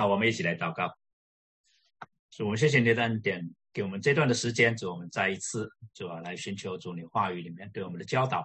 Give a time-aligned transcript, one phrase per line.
[0.00, 0.96] 好，我们一起来祷告。
[2.30, 8.42] 主，我们谢谢你的恩典，给我们这段的时间，主我们再一次主啊来寻求主你话语里面对我们的教导，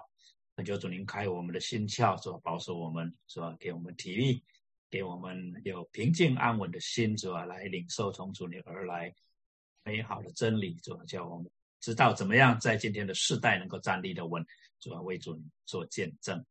[0.54, 3.56] 恳求主您开我们的心窍，主保守我们，是吧？
[3.58, 4.44] 给我们体力，
[4.90, 9.10] 给我们有平静安稳的心，主啊来领受从主你而来
[9.82, 14.44] 美好的真理，主啊叫我们知道怎么样在今天的世代能够站立的稳，
[14.78, 16.44] 主啊为主做见证。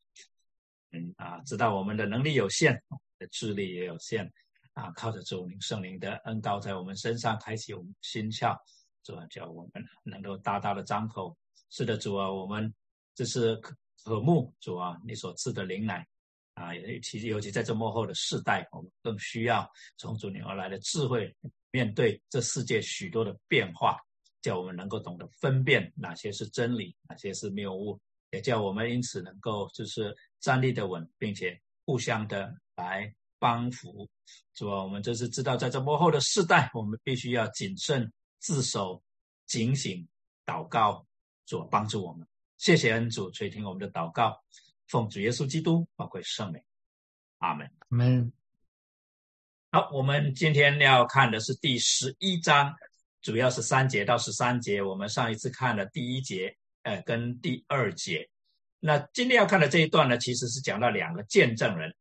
[0.93, 2.81] 嗯啊，知道我们的能力有限，
[3.20, 4.34] 的智力也有限，
[4.75, 8.55] 啊，靠着主灵圣灵的恩膏在我们身上开启我们心窍，
[9.03, 11.35] 主啊，叫我们能够大大的张口。
[11.70, 12.73] 是的，主啊，我们
[13.15, 16.05] 这是渴渴慕主啊，你所赐的灵奶
[16.53, 21.35] 啊，尤其尤其在这幕后的世代，我们更需要从主你而来的智慧，
[21.71, 23.98] 面对这世界许多的变化，
[24.41, 27.99] 叫我们能够懂得分辨哪些是真理，哪些是谬误。
[28.31, 33.13] 也叫我们因此能够就是站立的稳，并且互相的来
[33.46, 34.10] 帮扶，
[34.55, 34.71] 是吧？
[34.82, 39.04] 我们就是知道，在这幕后的世代，我们必须要谨慎自守、
[39.46, 40.07] 警醒、
[40.48, 41.05] 祷告，
[41.46, 42.27] 主帮助我们。
[42.57, 44.35] 谢谢恩主垂听我们的祷告，
[44.87, 46.60] 奉主耶稣基督宝贵圣名，
[47.37, 47.70] 阿门。
[47.90, 48.34] 阿门。
[49.71, 52.74] 好，我们今天要看的是第十一章，
[53.21, 54.82] 主要是三节到十三节。
[54.82, 56.57] 我们上一次看了第一节。
[56.82, 58.30] 呃，跟第二节，
[58.80, 61.91] 那今天要看的这一段呢，其实是讲到两个见证人。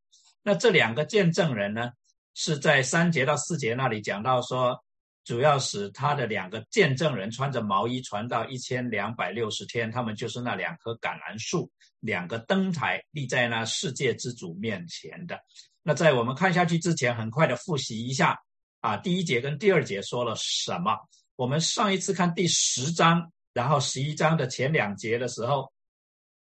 [0.45, 1.89] 那这两个见证人呢，
[2.35, 4.79] 是在三节到四节那里讲到说，
[5.23, 15.39] 主要使他的两个见证人穿着毛衣传到一千两百六十天，他们就是那两棵橄榄树，两个灯台立在那世界之主面前的。
[15.81, 18.37] 那在我们看下去之前，很快的复习一下
[18.81, 20.95] 啊，第一节跟第二节说了什么？
[21.35, 23.31] 我们上一次看第十章。
[23.55, 25.71] 然后十一章的前两节的时候，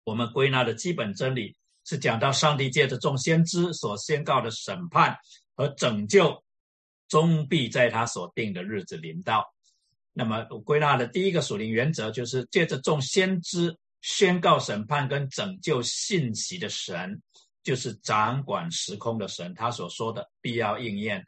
[0.05, 5.17] 我们归纳的基本真理是讲到上帝借着众先知所宣告的审判
[5.55, 6.43] 和拯救，
[7.09, 9.45] 终必在他所定的日子临到。
[10.13, 17.23] 那么归纳的第一个属灵原则就是借着众先知宣告审判跟拯救信息的神，
[17.63, 21.27] 就是掌管时空的神，他所说的必要应验。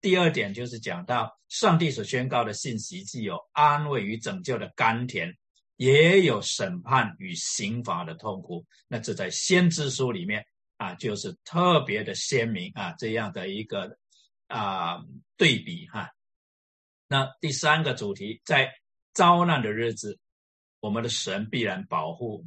[0.00, 5.34] 第二点就是讲到上帝所宣告的信息，既有安慰与拯救的甘甜，
[5.76, 8.66] 也有审判与刑罚的痛苦。
[8.88, 13.98] 那这在先知书里面啊，就是特别的鲜明啊，这样的一个
[14.46, 15.02] 啊
[15.36, 16.10] 对比哈。
[17.08, 18.72] 那第三个主题，在
[19.12, 20.18] 遭难的日子，
[20.80, 22.44] 我们的神必然保护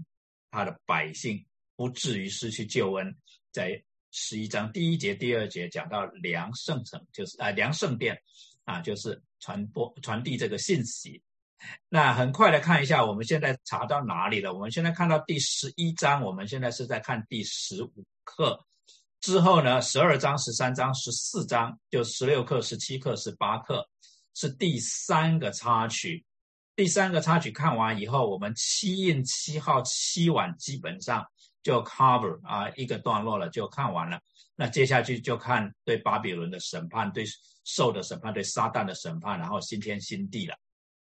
[0.52, 3.16] 他的百姓，不至于失去救恩。
[3.52, 8.20] 在十一章第一节、第二节讲到梁圣城，就是啊梁圣殿，
[8.66, 11.22] 啊就是传播传递这个信息。
[11.90, 14.54] 那很快的看一下，我们现在查到哪里了？
[14.54, 18.66] 我们现在看到第十一章，我们现在是在看第十五课
[19.22, 23.88] 之后呢，十二章、十三章、十四章，就十六课、十七课、十八课
[24.34, 26.26] 是第三个插曲。
[26.76, 31.26] 第三个插曲看完以后，我们七印七号七晚基本上。
[31.62, 34.18] 就 cover 啊一个段落了，就看完了。
[34.56, 37.26] 那接下去就看对巴比伦的审判，对
[37.66, 40.56] 兽的审判，对撒旦的审判，然后新天新地了。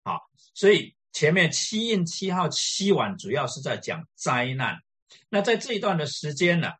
[0.06, 0.20] 好，
[0.54, 4.78] 所以前面七印七号七晚主要是在讲灾难。
[5.28, 6.70] 那在这一段的时间呢，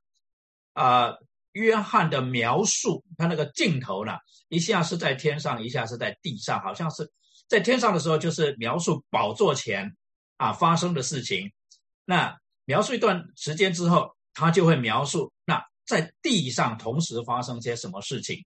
[0.74, 1.12] 啊，
[1.50, 4.12] 约翰的描述，他那个镜头呢，
[4.48, 7.10] 一下是在天上，一下是在地上，好像是
[7.48, 9.96] 在天上的时候就是描述宝座前
[10.36, 11.50] 啊发生的事情。
[12.04, 18.44] 那描述一段时间之后，他就会描述那在地上同时发生些什么事情，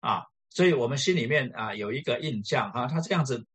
[0.00, 3.46] 啊，所以我们心里面啊有一个印象啊，他这样子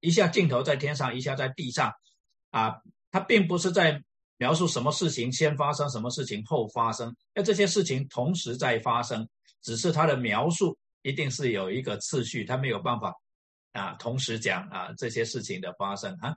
[0.00, 1.92] 一下镜头在天上，一下在地上，
[2.50, 2.76] 啊，
[3.10, 4.02] 他并不是在
[4.36, 9.28] 描述什么事情先发生，什么事情后发生，那这些事情同时在发生，
[9.62, 13.12] 只是他的描述一定是有一个次序，他没有办法
[13.72, 16.36] 啊同时讲啊这些事情的发生啊。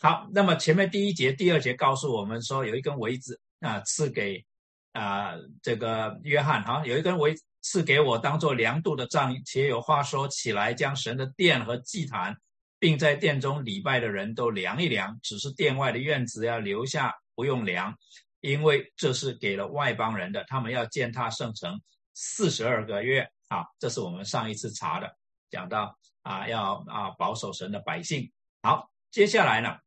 [0.00, 4.44] 好，那么前面第一节、第二节告诉我们说，有一根苇子啊，赐给
[4.92, 12.36] 啊这个约翰，哈，有一根苇赐给我，当做量度的杖，且有话说起来，将神的殿和祭坛，
[12.84, 17.96] 并在殿中礼拜的人都量一量，只是殿外的院子要留下，不用量，
[18.42, 21.80] 因为这是给了外邦人的，他们要践踏圣城
[22.12, 23.26] 四十二个月。
[23.48, 25.16] 啊，这是我们上一次查的，
[25.48, 28.30] 讲到啊，要啊保守神的百姓。
[28.60, 29.78] 好，接下来呢？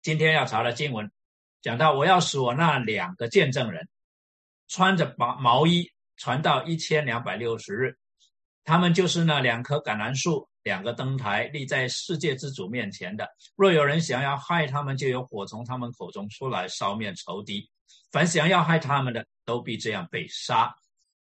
[0.00, 1.10] 今天要查的经文，
[1.60, 3.88] 讲到我要使我那两个见证人，
[4.68, 7.98] 穿着毛毛衣传到一千两百六十日，
[8.62, 13.28] 他们就是那两棵橄榄树，两个灯台立在世界之主面前的。
[13.56, 17.70] 若有人想要害他们，就有火从他们口中出来烧灭仇敌。
[18.10, 20.74] 凡想要害他们的，都必这样被杀。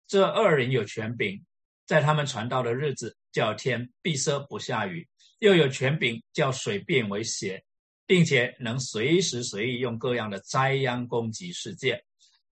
[0.06, 1.44] 这二人有权柄，
[1.86, 5.08] 在他们传道的日子，叫天闭塞不下雨，
[5.40, 7.64] 又有权柄叫水变为血，
[8.06, 12.04] 并且能随时随地用各样的灾殃攻击世界。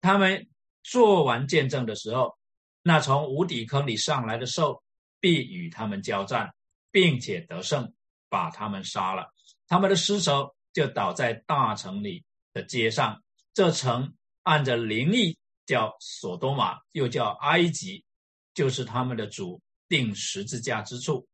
[0.01, 0.49] 他们
[0.83, 2.39] 做完见证的时候，
[2.83, 4.83] 那从无底坑里上来的兽
[5.19, 6.53] 必与他们交战，
[6.91, 7.93] 并且得胜，
[8.29, 9.33] 把他们杀了。
[9.67, 13.23] 他们的尸首就倒在大城里的街上。
[13.53, 18.05] 这城按着灵力叫索多玛，又叫埃及，
[18.55, 21.27] 就是他们的主定十字架之处。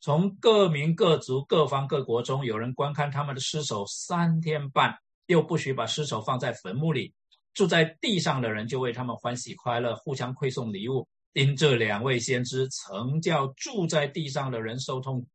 [0.00, 7.14] 从各民各族各方各国中，有人观看他们的尸首三天半，又不许把尸首放在坟墓里。
[7.54, 11.06] 住在地上的人就为他们欢喜快乐，互相馈送礼物。
[11.32, 15.26] 因这两位先知曾叫住在地上的人受痛。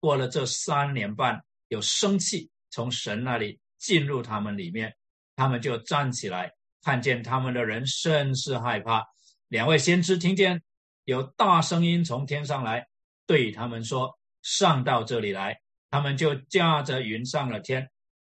[0.00, 4.94] 过了这三年半，有生气从神那里进入他们里面，
[5.36, 6.52] 他们就站起来，
[6.82, 9.04] 看见他们的人甚是害怕。
[9.48, 10.62] 两位先知听见
[11.04, 12.86] 有大声音从天上来，
[13.26, 15.60] 对他们说：“上到这里来。”
[15.90, 17.90] 他们就驾着云上了天。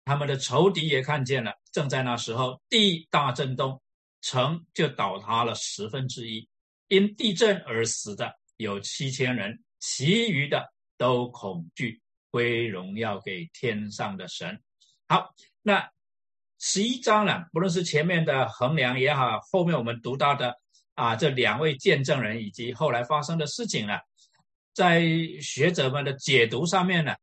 [0.05, 1.53] 他们的仇敌也看见了。
[1.71, 3.81] 正在那时候，地大震动，
[4.21, 6.47] 城就倒塌了十分之一。
[6.87, 14.61] 因地震而死的有七千人，其余的都恐惧归荣耀给天上的神。
[15.07, 15.89] 好，那
[16.59, 17.45] 十一章呢？
[17.51, 20.57] 不论是前面的衡量也好，后面我们读到的
[20.95, 23.99] 啊，这两位见证人以及后来发生的事情呢，
[24.73, 25.01] 在
[25.41, 27.15] 学者们的解读上面呢，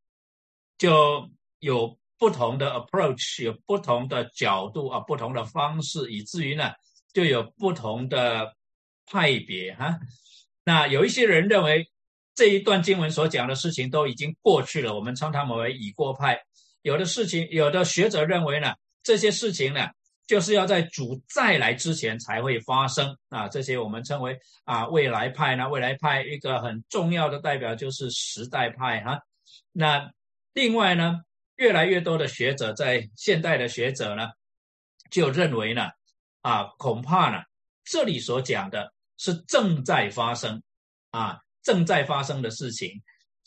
[0.77, 1.29] 就
[1.59, 1.97] 有。
[2.17, 6.71] 不同的 approach 有不同的角度啊，不同的方式，以至于呢，
[7.11, 8.55] 就有不同的
[9.05, 9.99] 派别哈。
[10.63, 11.89] 那有一些人认为
[12.33, 16.39] 这一段经文所讲的事情都已经过去了，我们称他们为已过派。
[16.81, 18.73] 有的事情，有的学者认为呢，
[19.03, 19.89] 这些事情呢，
[20.27, 23.47] 就是要在主再来之前才会发生啊。
[23.47, 29.19] 这些我们称为啊未来派呢，未来派一个很重要的代表就是时代派哈。
[29.71, 30.11] 那
[30.53, 31.21] 另外呢？
[31.57, 34.27] 越来越多的学者在现代的学者呢，
[35.09, 35.89] 就认为呢，
[36.41, 37.41] 啊，恐怕呢，
[37.85, 40.61] 这里所讲的是正在发生，
[41.11, 43.01] 啊，正在发生的事情，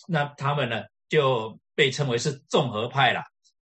[0.07, 3.23] 那他们呢就被称为是综合派了，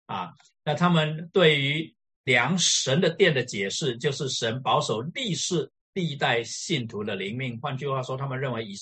[0.05, 0.31] 啊，
[0.63, 7.59] 那他们对于量神的殿的解释，就是神保守历世历代信徒的灵命。
[7.59, 8.75] 换句话说，他们认为以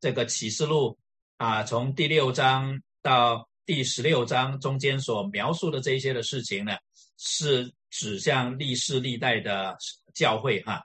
[0.00, 0.98] 这个启示录
[1.36, 3.46] 啊，从第六章到。
[3.68, 6.72] 第十六章中间所描述的这一些的事情呢，
[7.18, 9.76] 是指向历世历代的
[10.14, 10.82] 教会哈。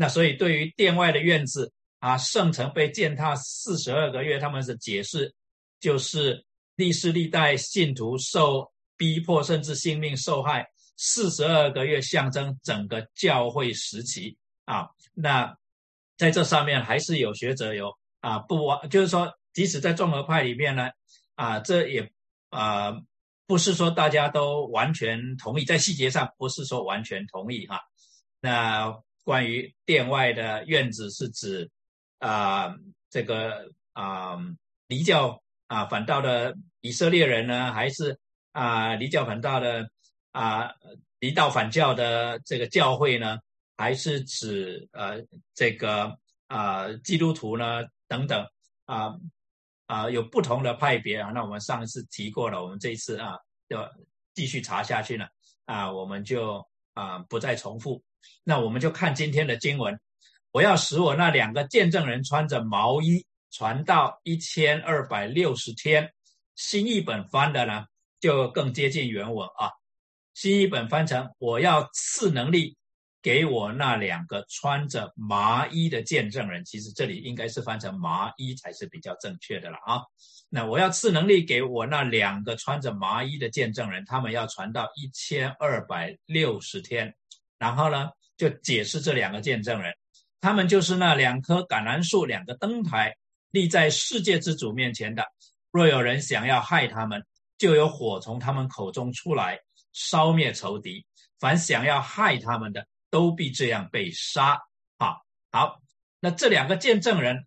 [0.00, 5.34] 那所以对于殿外的院子啊，圣城被践踏四十二个月，他们的解释
[5.78, 10.66] 就是历世历代信徒受逼迫，甚至性命受害
[10.96, 14.88] 四十二个月，象征整个教会时期啊。
[15.12, 15.54] 那
[16.16, 20.88] 在这上面还是有学者有啊不完，就是说即使在综合派里面呢
[21.34, 22.10] 啊，这也。
[22.50, 22.96] 啊，
[23.46, 27.80] 不是说大家都完全同意，在细节上不是说完全同意哈。
[28.40, 31.70] 那关于殿外的院子是指
[32.18, 32.74] 啊，
[33.10, 34.36] 这个啊
[34.88, 38.18] 离教啊反道的以色列人呢，还是
[38.50, 39.88] 啊离教反道的
[40.32, 40.72] 啊
[41.20, 43.38] 离道反教的这个教会呢，
[43.76, 46.18] 还是指呃这个
[46.48, 48.44] 啊基督徒呢等等
[48.86, 49.14] 啊？
[49.86, 51.30] 啊，有不同的派别啊。
[51.30, 53.88] 那我们上一次提过了，我们这一次啊，要
[54.34, 55.24] 继续查下去呢。
[55.66, 58.02] 啊，我们就啊不再重复。
[58.44, 59.98] 那我们就看今天的经文。
[60.52, 66.12] 我要使我那两个见证人穿着毛衣传到一千二百六十天。
[66.56, 67.84] 新译本翻的呢，
[68.20, 69.70] 就更接近原文啊。
[70.34, 72.76] 新译本翻成我要赐能力。
[73.22, 80.00] 给我那两个穿着麻衣的见证人，其实这里应该是翻成麻衣才是比较正确的了啊。
[80.48, 87.14] 那我要赐能力给我那两个穿着麻衣的见证人，他们要传到一千二百六十天，
[87.60, 89.94] 然后呢，就解释这两个见证人，
[90.40, 93.14] 他们就是那两棵橄榄树，两个灯台
[93.52, 95.24] 立在世界之主面前的。
[95.70, 97.24] 若有人想要害他们，
[97.56, 99.60] 就有火从他们口中出来，
[99.92, 101.06] 烧灭仇敌。
[101.38, 102.84] 凡想要害他们的。
[103.12, 104.56] 都必这样被杀
[104.98, 105.16] 啊！
[105.50, 105.80] 好，
[106.20, 107.44] 那这两个见证人，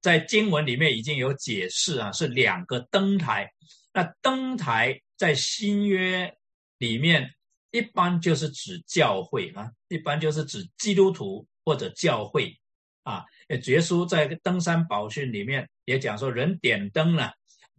[0.00, 3.50] 在经文里面已经有解释啊，是两个灯台。
[3.92, 6.32] 那灯台在新约
[6.78, 7.34] 里面，
[7.70, 12.58] 一般就是指教会啊，一般就是指基督徒或者教会
[13.02, 13.24] 啊。
[13.48, 17.30] 耶稣在登山宝训里面也讲说，人点灯呢，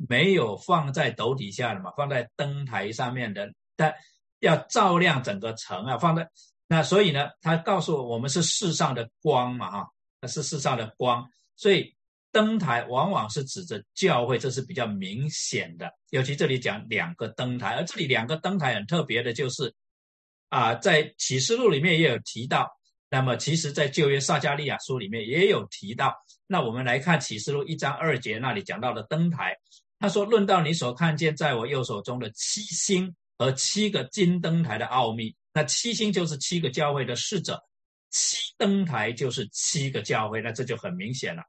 [0.10, 3.94] 没有放在斗底下的嘛，放在灯台上面的，但
[4.40, 6.30] 要照亮整个城啊，放在。
[6.68, 9.68] 那所以呢，他告诉我们是世上的光嘛，
[10.22, 11.94] 啊，是世上的光，所以
[12.32, 15.92] 灯台往往是指着教会，这是比较明显的。
[16.12, 19.74] 尤其这里讲两个灯台，而这里两个灯台很特别的，就是
[20.52, 22.70] 啊，在启示录里面也有提到。
[23.10, 26.14] 那么，其实，在旧约撒加利亚书里面也有提到。
[26.46, 29.58] 那我们来看启示录一章二节那里讲到的灯台，
[29.98, 37.62] 他说：“论到你所看见在我右手中的七星和七个金灯台的奥秘，那七星就是七个教会的使者，
[38.10, 41.44] 七灯台就是七个教会，那这就很明显了。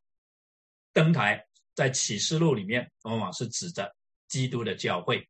[0.93, 1.45] 灯台
[1.75, 3.93] 在启示录里面往往是指着
[4.29, 5.29] 基督的教会，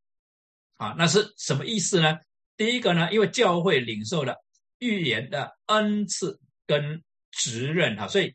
[0.76, 2.18] 啊，那是什么意思呢？
[2.56, 4.36] 第一个呢，因为教会领受了。”
[4.82, 8.34] 预言的恩赐跟职任哈，所以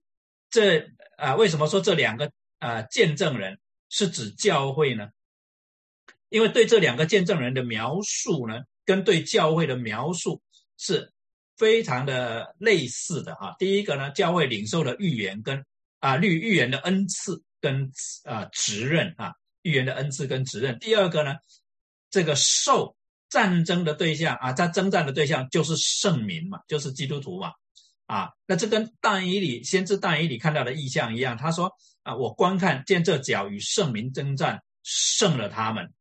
[0.50, 3.60] 这啊，为什么说这两个啊见证人
[3.90, 5.10] 是指教会呢？
[6.30, 10.42] 因为对这两个见证人的描述呢，跟对教会的描述
[10.78, 11.12] 是
[11.58, 13.54] 非常的类似的哈。
[13.60, 15.66] 第一个呢，教会领受了预言跟
[16.00, 17.92] 啊律预言的恩赐跟
[18.24, 19.34] 啊职任啊，
[19.64, 20.80] 预言的恩赐跟职任。
[20.80, 21.36] 第二个呢，
[22.10, 22.96] 这个受。
[23.30, 27.52] 战争的对象啊，他征战的对象就是圣民嘛，就是基督徒嘛，
[28.06, 31.72] 啊，那这跟但以里先知但以里看到的意象一样，他说
[32.04, 35.94] 啊，我观看见这脚与圣民征战，胜了他们，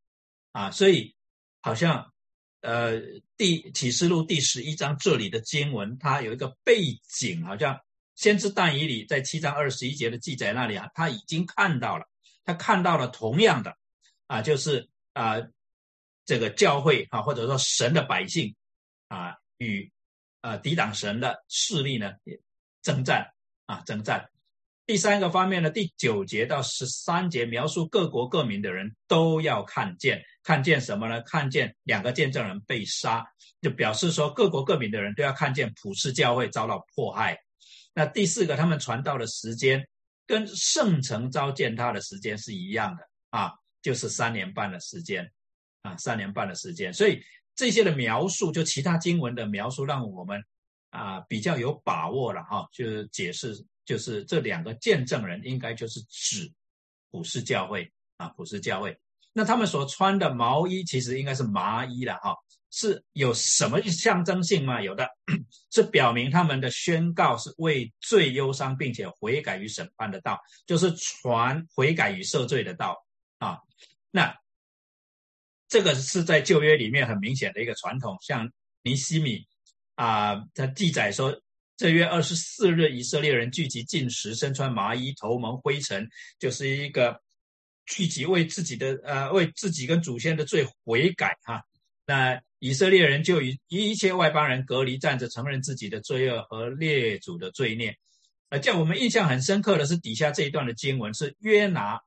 [0.53, 1.17] 啊，所以
[1.61, 2.13] 好像
[2.61, 3.01] 呃
[3.37, 7.81] 第启示录第十一章这里的经文，它有一个背景，好像
[8.15, 12.05] 先知但以里在七章二十一节的记载那里啊，他已经看到了，
[12.45, 13.77] 他看到了同样的
[14.29, 15.39] 啊，就是啊。
[16.27, 18.55] 这个教会啊，或者说神的百姓
[19.09, 19.91] 啊，与
[20.43, 22.13] 啊抵挡神的势力呢，
[22.83, 23.33] 征战
[23.65, 24.29] 啊，征战。
[24.85, 31.23] 第三个方面呢，第九节到十三节描述各国各民的人都要看见，看见什么呢？
[31.23, 33.25] 看见两个见证人被杀，
[33.61, 37.37] 就表示说各国各民的人都要看见普世教会遭到迫害。
[37.95, 39.89] 那第四个，他们传道的时间
[40.27, 43.53] 跟圣城召见他的时间是一样的啊，
[43.83, 45.33] 就是三年半的时间。
[45.87, 47.23] 啊，三年半的时间，所以
[47.55, 50.43] 这些的描述，就其他经文的描述，让我们
[50.91, 52.67] 啊比较有把握了哈。
[52.73, 56.53] 就是解释，就是这两个见证人应该就是指
[57.13, 58.99] 普世教会啊，普世教会。
[59.33, 62.35] 那他们所穿的毛衣其实应该是麻衣了哈，
[62.73, 64.83] 是有什么象征性吗？
[64.83, 65.09] 有的
[65.71, 72.97] 是表明他们的宣告是为罪忧伤，并且悔改与审判的道，就是传悔改与赦罪的道
[73.39, 73.61] 啊。
[74.11, 74.35] 那。
[75.69, 78.49] 这个是在旧约里面很明显的一个传统，像
[78.83, 79.45] 尼西米
[79.97, 81.37] 啊，他记载说，
[81.77, 86.09] 这月二十四日，以色列人聚集进食，身穿麻衣，头蒙灰尘，
[86.39, 87.21] 就是一个
[87.85, 91.63] 聚集为自己的呃为自己跟祖先的罪悔改哈。
[92.07, 97.97] 那以色列人就与一切外邦人隔离，站着承认自己的罪恶和列祖的罪孽。
[98.51, 102.01] 呃，叫我们印象很深刻的是底下这一段的经文是约拿。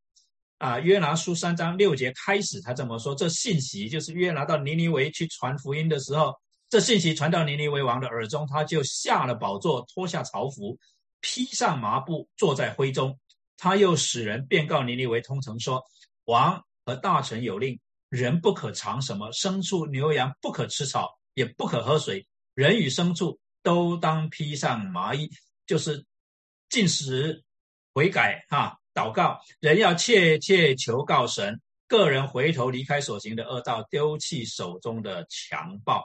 [0.60, 6.36] 啊，约拿书三章六节开始，他这么说：这信息就是约拿到尼尼维去传福音的时候，
[6.70, 10.78] 这信息传到尼尼维王的耳中，他就下了宝座，脱下朝服，
[11.22, 13.18] 披上麻布，坐在灰中。
[13.56, 15.84] 他又使人便告尼尼维通城说：
[16.26, 25.30] 王和大臣有令，人不可尝什么牲畜牛羊，不可吃草，也不可喝水，人与牲畜都当披上麻衣，
[25.66, 26.06] 就是
[26.70, 27.44] 进食
[27.94, 28.79] 悔改哈。
[28.94, 36.04] 祷告，人要切切求告神，个人回头离开所行的恶道，丢弃手中的强暴，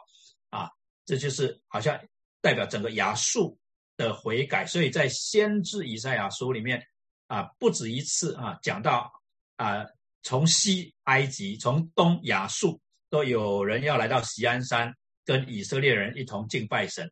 [0.51, 0.71] 啊，
[1.05, 1.99] 这就是好像
[2.41, 3.59] 代表整个亚述
[3.97, 4.67] 的悔改。
[4.67, 6.87] 所以在先知以赛亚书里面
[7.27, 9.11] 啊，不止一次啊讲到
[9.57, 9.85] 啊，
[10.23, 17.11] 从西埃及、从东亚述都有人要来到锡安山，跟以色列人一同敬拜神，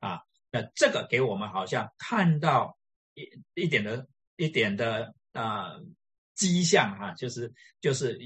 [0.00, 2.76] 啊，那这个给我们好像看到
[3.14, 4.06] 一一点的。
[4.42, 5.70] 一点的啊
[6.34, 8.18] 迹象哈，就是就是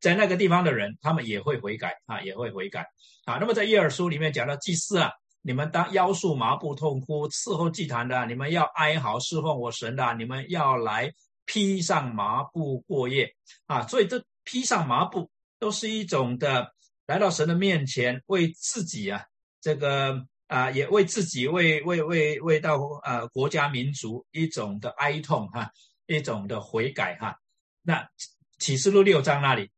[0.00, 2.86] 在那个地方的人，他们也会悔改啊，也会悔改
[3.26, 3.36] 啊。
[3.38, 11.12] 那么在耶尔书里面讲到祭祀啊，你们当腰束麻布痛哭伺候祭坛的，你们要哀嚎侍奉我神的，你们要来
[11.44, 13.30] 披上麻布过夜
[13.66, 13.86] 啊。
[13.86, 16.72] 所以这披上麻布都是一种的
[17.06, 19.22] 来到神的面前，为自己啊
[19.60, 20.26] 这个。
[20.48, 25.70] 啊，也为自己、为为为为到呃国家民族一种的哀痛哈，
[26.06, 27.38] 一种的悔改哈。
[27.82, 28.08] 那
[28.58, 29.70] 启示录六章那里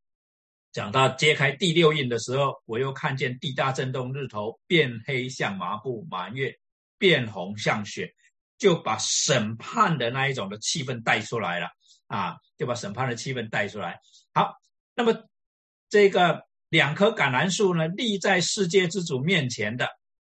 [0.70, 6.56] 讲到揭开第六印的时候，我又看见地大震动，日头变黑像麻布，满月
[6.98, 8.14] 变红像雪，
[8.56, 11.66] 就把审判的那一种的气氛带出来了
[12.06, 13.98] 啊，就把审判的气氛带出来。
[14.32, 14.54] 好，
[14.94, 15.24] 那么
[15.88, 19.88] 这个两棵橄榄树呢，立在世界之主面前的。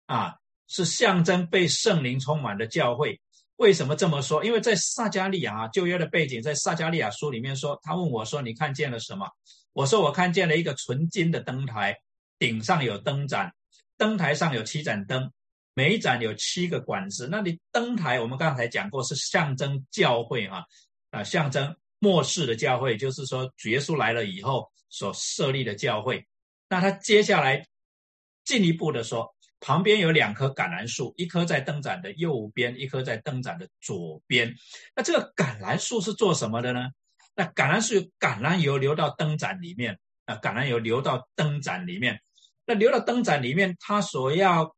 [0.06, 0.34] 啊，
[0.66, 3.20] 是象征被圣灵充满的教会，
[3.56, 4.44] 为什么这么说？
[4.44, 9.26] 因为在撒加利亚啊，旧约的背景，在撒加利亚书里面说，他问我说：“你看见了什么？”
[9.72, 11.96] 我说：“我看见了一个纯金的灯台，
[12.38, 13.52] 顶上有灯盏，
[13.96, 15.30] 灯台上有七盏灯，
[15.74, 17.28] 每一盏有七个管子。
[17.30, 20.64] 那你灯台，我们刚才讲过，是象征教会啊，
[21.10, 26.26] 啊，象征末世的教会，就是说耶稣来了以后所设立的教会。
[26.68, 27.66] 那他接下来
[28.44, 29.32] 进一步的说。”
[29.64, 34.54] 旁边有两棵橄榄树，一棵在灯盏的右边，一棵在灯盏的左边。
[34.94, 36.90] 那这个橄榄树是做什么的呢？
[37.34, 42.20] 那橄榄树橄榄油流到灯盏里面啊，橄榄油流到灯盏里面。
[42.66, 44.76] 那流到灯盏里面，它所要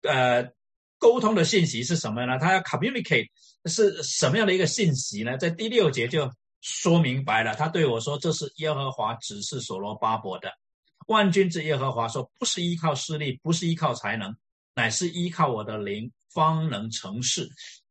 [0.00, 0.50] 呃
[0.98, 2.38] 沟通的信息是什么呢？
[2.38, 3.28] 它要 communicate
[3.66, 5.36] 是什么样的一个信息呢？
[5.36, 7.54] 在第六节就说明白了。
[7.54, 10.50] 他对我说：“这是耶和华指示所罗巴伯的。”
[11.10, 14.32] 万军之耶和华说：“不是依靠势力，不是依靠才能，
[14.76, 17.50] 乃是依靠我的灵，方能成事。”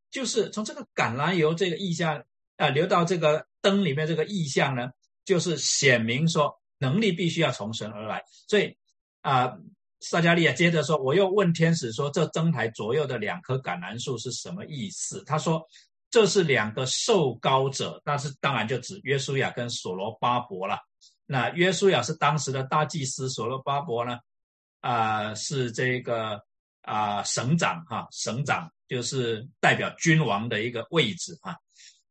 [0.10, 2.24] 就是从这个橄榄油这个意象
[2.56, 4.90] 啊，流到这个灯里面这个意象呢，
[5.26, 8.24] 就是显明说能力必须要从神而来。
[8.48, 8.74] 所以
[9.20, 9.54] 啊，
[10.00, 15.62] 撒加利亚接着说：“我又问天使说，这灯台左右的两棵橄榄树是什么意思？”他说
[16.10, 20.80] ：“这是两个受高者，但是当然就指约书亚跟所罗巴伯了。”
[21.32, 24.18] 那约书亚是当时的大祭司，所罗巴伯呢，
[24.80, 26.42] 啊是这个
[26.82, 31.56] 啊省长哈，省长就是代表君王的一个位置哈。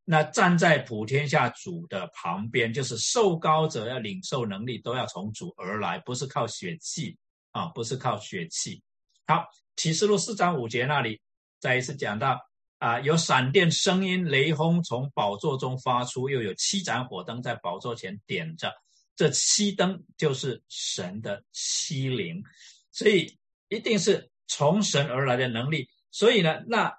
[0.04, 7.18] 那站在普天下主的旁边，就是受高者要领受能力，都要从主而来，不是靠血气
[7.50, 8.80] 啊，不是靠血气。
[9.26, 9.44] 好，
[9.74, 11.20] 启示录四章五节那里
[11.58, 12.40] 再一次讲到
[12.78, 18.72] 啊，有闪电声音、雷轰从宝座中发出，又有七盏火灯在宝座前点着。
[19.18, 22.40] 这七灯就是神的七灵，
[22.92, 23.36] 所以
[23.68, 25.88] 一定是从神而来的能力。
[26.12, 26.96] 所以呢，那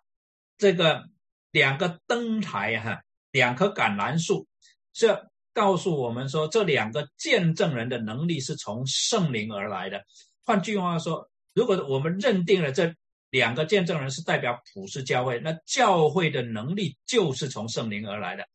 [0.58, 1.06] 这个
[1.52, 3.02] 两个灯台哈，
[3.32, 4.46] 两棵橄榄树，
[4.92, 10.04] 这告诉我们说，这两个见证人的能力是从圣灵而来的。
[10.44, 12.94] 换句话说，如果我们认定了这
[13.30, 18.46] 两个见证人是代表普世教会，那教会的能力就是从圣灵而来的。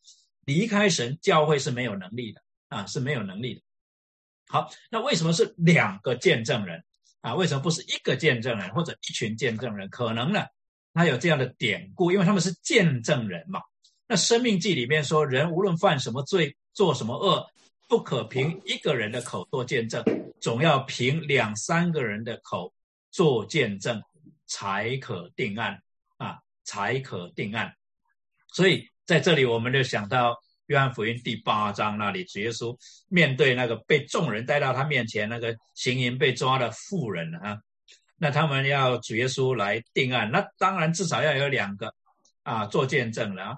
[0.44, 2.43] 离开神，教会是没有能力的。
[2.74, 3.62] 啊，是没有能力的。
[4.48, 6.82] 好，那为什么是两个见证人
[7.20, 7.36] 啊？
[7.36, 9.88] 为什么不是一个见证人或者一群见证人？
[9.90, 10.44] 可能呢，
[10.92, 13.60] 他有这样的典故，因为他们是见证人嘛。
[14.08, 17.48] 那《生命记》里面说，人无论犯什么罪、做什么恶，
[17.88, 20.02] 不可凭一个人的口做见证，
[20.40, 22.74] 总要凭两三个人的口
[23.12, 24.02] 做见证，
[24.46, 25.80] 才可定案
[26.16, 27.72] 啊，才可定案。
[28.52, 30.42] 所以在这里，我们就想到。
[30.66, 32.74] 约翰福音第八章那里，主耶稣
[33.08, 37.58] 面对那个被众人带到他面前那个行淫被抓的妇人啊，
[38.16, 41.94] 那他们要主耶稣来定案，那当然至少要有两个
[42.44, 43.42] 啊做见证了。
[43.42, 43.56] 啊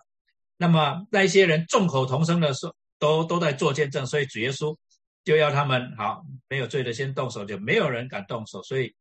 [0.57, 4.77] 那么那些人众口同声的说，都都在做见证，所以主耶稣
[5.23, 8.93] 就要他们好没有罪的先动手，就没有人敢动手，所以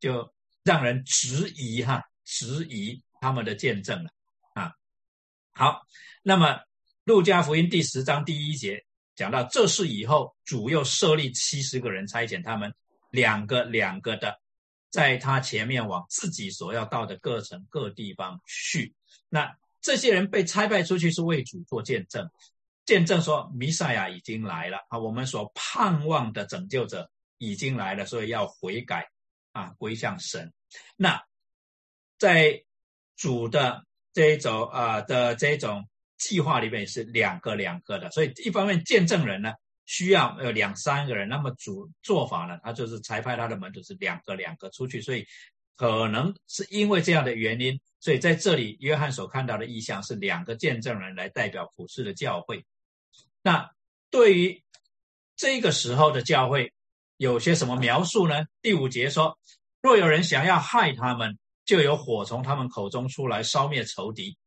[0.00, 0.30] 就
[0.64, 4.10] 让人质疑哈，质疑他们的见证了
[4.52, 4.72] 啊。
[5.54, 5.80] 好，
[6.22, 6.60] 那么。
[7.04, 8.82] 路加福音第十章第一节
[9.14, 12.74] 讲到，这是以后主又设立七十个人，差遣他们
[13.10, 14.40] 两个两个的，
[14.88, 18.94] 在他前面往自己所要到的各城各地方去。
[19.28, 22.30] 那这些人被差派出去，是为主做见证，
[22.86, 29.10] 见证说弥赛亚已经来了啊，我们所盼望的拯救者已经来了，所以要悔改
[29.52, 30.54] 啊，归向神。
[30.96, 31.22] 那
[32.18, 32.64] 在
[33.14, 35.86] 主的这一种啊的这种。
[36.18, 39.52] 计划里面是两个两个的，所以一方面见证人呢
[39.86, 45.26] 需要有两三个人，那么主做法呢，他就是裁派他的门徒是两个两个出去，所以
[45.76, 52.64] 可能是因为这样的原因，所以在这里约翰所看到的意象是两个见证人来代表普世的教会。
[53.42, 53.70] 那
[54.10, 54.62] 对于
[55.36, 56.72] 这个时候的教会
[57.16, 58.44] 有些什么描述呢？
[58.62, 59.38] 第五节说，
[59.82, 64.38] 若有人想要害他们，就有火从他们口中出来，烧灭仇敌。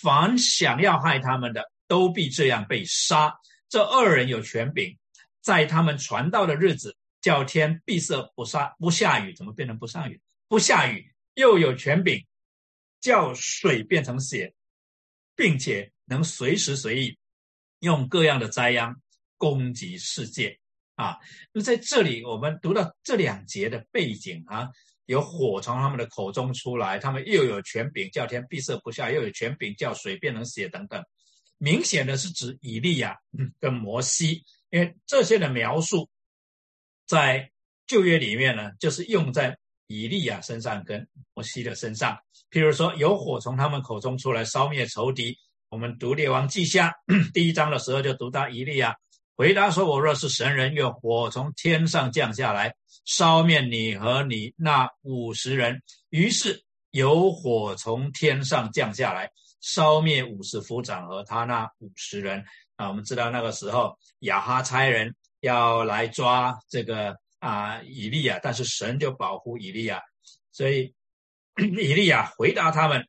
[0.00, 3.34] 凡想要害他们的，都必这样被杀。
[3.68, 4.96] 这二人有权柄，
[5.40, 10.20] 在他们传道的日子，叫天闭塞不下不下雨，怎么变成不上雨？
[10.48, 12.24] 不下雨，又有权柄，
[13.00, 14.54] 叫水变成血，
[15.34, 17.18] 并且能随时随地
[17.80, 19.00] 用各样的灾殃
[19.36, 20.58] 攻击世界。
[20.94, 21.18] 啊，
[21.52, 24.70] 那在这里我们读到这两节的背景啊。
[25.06, 31.02] 有火从他们的口中出来，他们又有权柄叫天闭塞不下，又有权柄叫水变成血等等。
[31.58, 33.16] 明显的是指以利亚
[33.58, 36.08] 跟摩西，因为这些的描述
[37.06, 37.50] 在
[37.86, 42.18] 旧约里面呢，就是用在以利亚身上跟摩西的身上。
[42.50, 45.38] 譬如说，有火从他们口中出来，烧灭仇敌。
[45.68, 46.94] 我们读列王记下
[47.34, 48.96] 第一章的时候，就读到以利亚
[49.36, 62.42] 回答说：“我若是神人，愿火从天上降下来，烧灭你和你那五十人。”于是有火从天上降下来，烧灭五十夫长和他那五十人。
[62.76, 70.02] 啊，我们知道那个时候亚哈差人要来抓这个啊以利亚，但是神就保护以利亚，
[70.50, 70.94] 所以
[71.58, 73.06] 以利亚回答他们，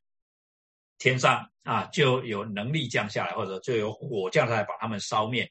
[0.98, 5.50] 天上啊就有能力降下来，或者就有火降下来把他们烧灭。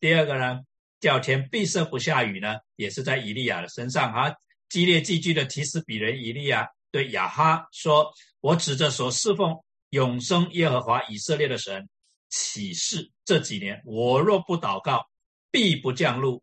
[0.00, 0.60] 第二个呢，
[0.98, 4.34] 叫天闭塞不下雨呢，也是在以利亚的身上啊。
[4.68, 9.56] 激烈寄居的提斯比人以利亚对亚哈说：“我指着所侍奉
[9.90, 11.88] 永生耶和华以色列的神。”
[12.30, 15.10] 启示这几年，我若不祷告，
[15.50, 16.40] 必不降露，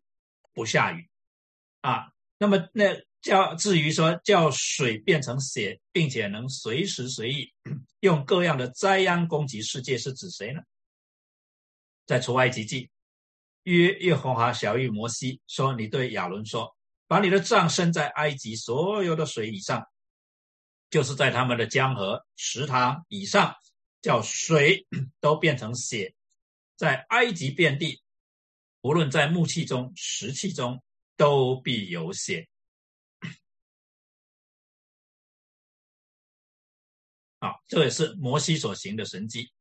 [0.52, 1.08] 不下雨，
[1.80, 7.54] 啊，那么那叫至于说叫水变成血，并且能随时随地
[8.00, 10.60] 用各样的灾殃攻击世界，是指谁呢？
[12.04, 12.90] 在出埃及记，
[13.64, 19.86] 约耶和华小玉摩西说：“你对亚伦说，把你的杖伸在埃及所有的水以上，
[20.90, 23.54] 就是在他们的江河、池塘以上。”
[24.00, 24.86] 叫水
[25.18, 26.14] 都变成血，
[26.76, 28.00] 在埃及遍地，
[28.80, 30.80] 无论在木器中、石器中，
[31.16, 32.48] 都必有血。
[37.40, 39.52] 啊，这也是摩西所行的神迹。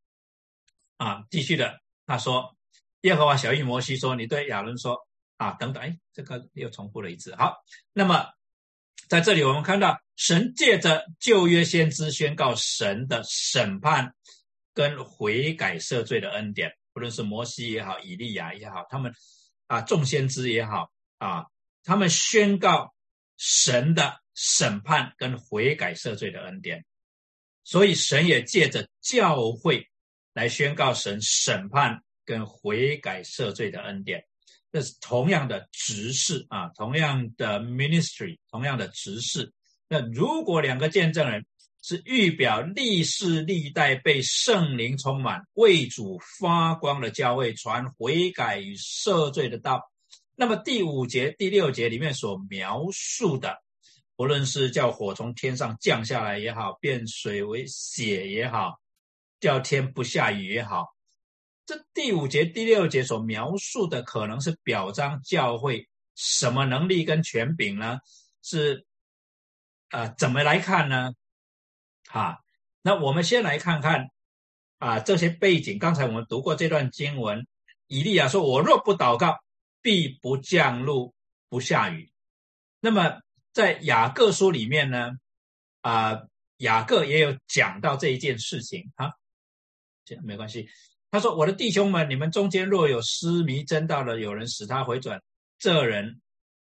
[0.97, 2.55] 啊，继续的，他说
[3.01, 4.97] ：“耶和华小玉摩西说，你对亚伦说
[5.37, 7.35] 啊，等等，哎，这个又重复了一次。
[7.35, 7.55] 好，
[7.93, 8.27] 那么
[9.07, 14.13] 在这里我们看到，神借着旧约先知宣告神的审判。”
[14.77, 19.11] 跟悔改赦罪的恩典，不论是摩西也好，以利亚也好，他们
[19.65, 21.47] 啊众先知也好啊，
[21.83, 22.93] 他们宣告
[23.37, 26.85] 神的审判跟悔改赦罪的恩典，
[27.63, 29.89] 所以神也借着教会
[30.33, 34.23] 来宣告神审判跟悔改赦罪的恩典，
[34.71, 39.51] 这是同样的执事啊，同样的 ministry，同样的执事。
[39.87, 41.43] 那如果两个见证人，
[41.81, 49.81] 是预表历世历代被圣灵充满、为主发光的教会传悔改与赦罪的道。
[50.35, 53.63] 那么第五节、第六节里面所描述的，
[54.17, 58.81] 不论是叫火从天上降下来也好，变水为血也好，
[59.39, 60.87] 叫天不下雨也好，
[61.67, 67.99] 这第五节、第六节所描述的，可能是表彰教会什么能力跟权柄呢？
[68.41, 68.85] 是
[69.89, 71.13] 啊，怎么来看呢？
[72.09, 72.39] 啊，
[72.81, 74.07] 那我们先来看看
[74.77, 75.77] 啊这些背景。
[75.77, 77.45] 刚才我们读过这段经文，
[77.87, 79.37] 以利亚说：“我若不祷告，
[79.81, 81.13] 必不降露，
[81.49, 82.09] 不下雨。”
[82.79, 85.11] 那么在雅各书里面呢，
[85.81, 86.21] 啊
[86.59, 89.11] 雅各也有讲到这一件事情啊，
[90.05, 90.69] 这没关系。
[91.11, 95.21] 他说：“我的弟兄们，你们中间若有失迷真道的，有人使他回转，
[95.59, 96.21] 这人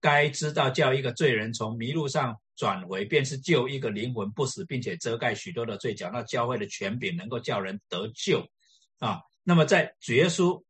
[0.01, 6.09] 该知道叫一个罪人从迷路上。”转回便是救一个灵魂不死，并且遮盖许多的罪角。
[6.13, 8.47] 那教会的权柄能够叫人得救
[9.01, 9.21] 啊。
[9.43, 10.63] 那么在主耶稣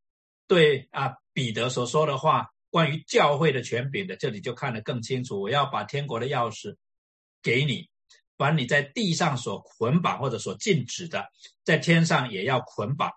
[0.49, 5.39] 对啊彼得所说的话，关于教会的权柄的，这里就看得更清楚。
[5.43, 6.75] 我要把天国的钥匙
[7.43, 7.87] 给你，
[8.39, 11.27] 把你在地上所捆绑或者所禁止的，
[11.65, 13.11] 在天上也要捆绑；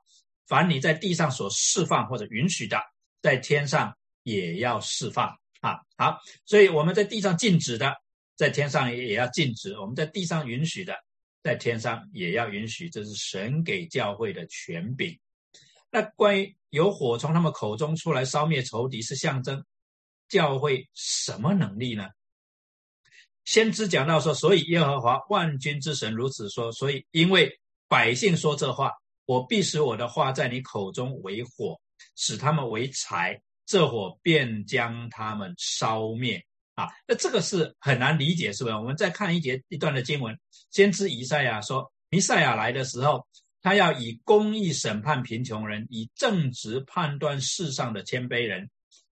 [0.47, 2.81] 凡你在地上所释放或者允许的，
[3.21, 5.27] 在天上也要释放
[5.61, 5.79] 啊。
[5.97, 7.93] 好，所以我们在地上禁止的。
[8.37, 10.95] 在天上也要禁止，我们在地上允许的，
[11.41, 15.19] 在天上也要允许，这是神给教会的权柄。
[15.89, 19.65] 那关于有火从他们口中出来烧灭仇敌，是象征
[20.29, 22.09] 教会什么能力呢？
[23.43, 28.91] 先知讲到说，所以耶和华万军之神如此说，所以因为百姓说这话，
[29.27, 31.79] 我必使我的话在你口中为火，
[32.15, 36.43] 使他们为柴，这火便将他们烧灭。
[36.75, 38.75] 啊，那这个是很难理解，是不是？
[38.77, 40.39] 我们再看一节一段的经文，
[40.71, 43.27] 先知以赛亚说，弥赛亚来的时候，
[43.61, 48.69] 他要以公义审判贫穷人，以正直判断世上的谦卑人，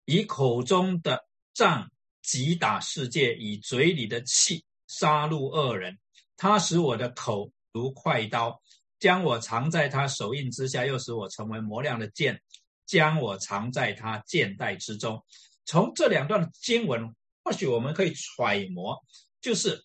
[0.05, 1.89] 以口中的杖
[2.21, 5.97] 击打世界，以嘴里的气杀戮恶人。
[6.35, 8.61] 他使我的口如快刀，
[9.03, 12.41] 将我藏在他手印之下，又使我成为磨亮的剑，
[12.85, 15.21] 将我藏在他剑带之中。
[15.65, 17.13] 从这两段经文。
[17.45, 18.97] 或许我们可以揣摩，
[19.41, 19.83] 就是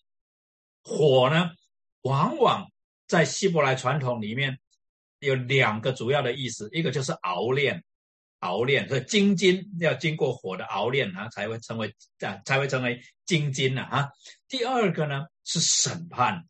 [0.81, 1.51] 火呢，
[2.03, 2.71] 往往
[3.05, 4.57] 在希伯来传统里面
[5.19, 7.83] 有两个主要的意思，一个就是熬炼，
[8.39, 14.07] 熬炼，所以金金要经过火的熬炼啊，才会成为啊，才会成为金金呢啊。
[14.47, 16.45] 第二个呢是审判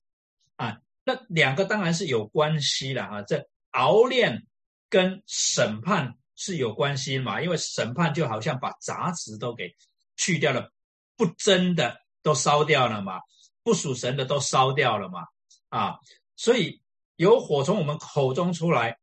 [0.57, 0.77] 啊。
[1.11, 4.45] 那两个当然是有关系的哈，这熬炼
[4.91, 9.75] 跟审判是有关系嘛，因为审判就好像把杂质都给
[10.15, 10.71] 去掉了，
[11.17, 13.21] 不真的都烧掉了嘛，
[13.63, 15.25] 不属神的都烧掉了嘛，
[15.69, 15.97] 啊，
[16.35, 16.79] 所以
[17.15, 18.99] 有火从我们口中出来，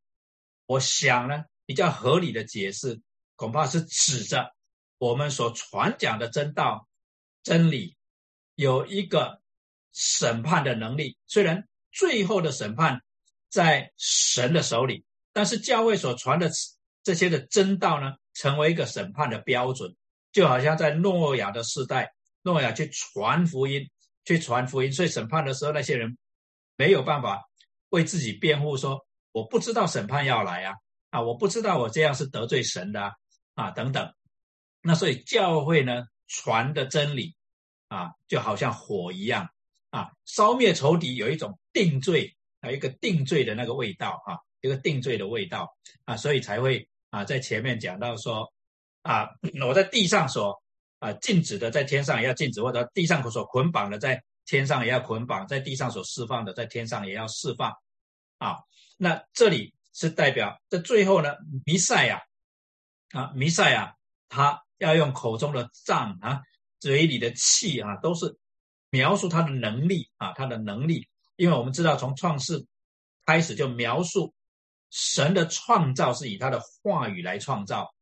[0.66, 3.00] 我想呢，比较合理的解释，
[3.34, 4.54] 恐怕是指着
[4.98, 6.86] 我们所传讲的真道、
[7.42, 7.96] 真理
[8.54, 9.42] 有一个
[9.92, 11.66] 审判的能力，虽然。
[11.96, 13.00] 最后的审判
[13.48, 16.50] 在神的手里，但是教会所传的
[17.02, 19.96] 这些的真道呢，成为一个审判的标准，
[20.30, 23.88] 就好像在诺亚的时代，诺亚去传福音，
[24.26, 26.18] 去传福音，所以审判的时候，那些人
[26.76, 27.48] 没有办法
[27.88, 30.74] 为自己辩护，说我不知道审判要来啊，
[31.08, 33.14] 啊，我不知道我这样是得罪神的
[33.54, 34.12] 啊，等等。
[34.82, 37.34] 那所以教会呢传的真理
[37.88, 39.48] 啊，就好像火一样。
[39.90, 48.50] 啊，烧灭仇敌有一种定罪，有一个定罪的那个味道啊，一个定罪的味道啊，所以才会啊，在前面讲到说
[49.02, 49.28] 啊，
[49.68, 50.62] 我在地上所
[51.00, 57.70] 啊禁止的，在天上也要禁止；或者地上所捆绑的，在天上也要捆绑；在地上所释放的，在天上也要释放。
[58.38, 58.56] 啊，
[58.96, 61.34] 那这里是代表在最后呢，
[61.66, 62.22] 弥赛亚
[63.10, 63.94] 啊，弥赛亚
[64.30, 66.40] 他要用口中的脏啊，
[66.80, 68.38] 嘴里的气啊，都是。
[68.88, 72.66] 描述他的能力啊，他的能力，因为我们知道从创世
[73.24, 74.34] 开始就描述
[74.90, 77.94] 神的创造是以他的话语来创造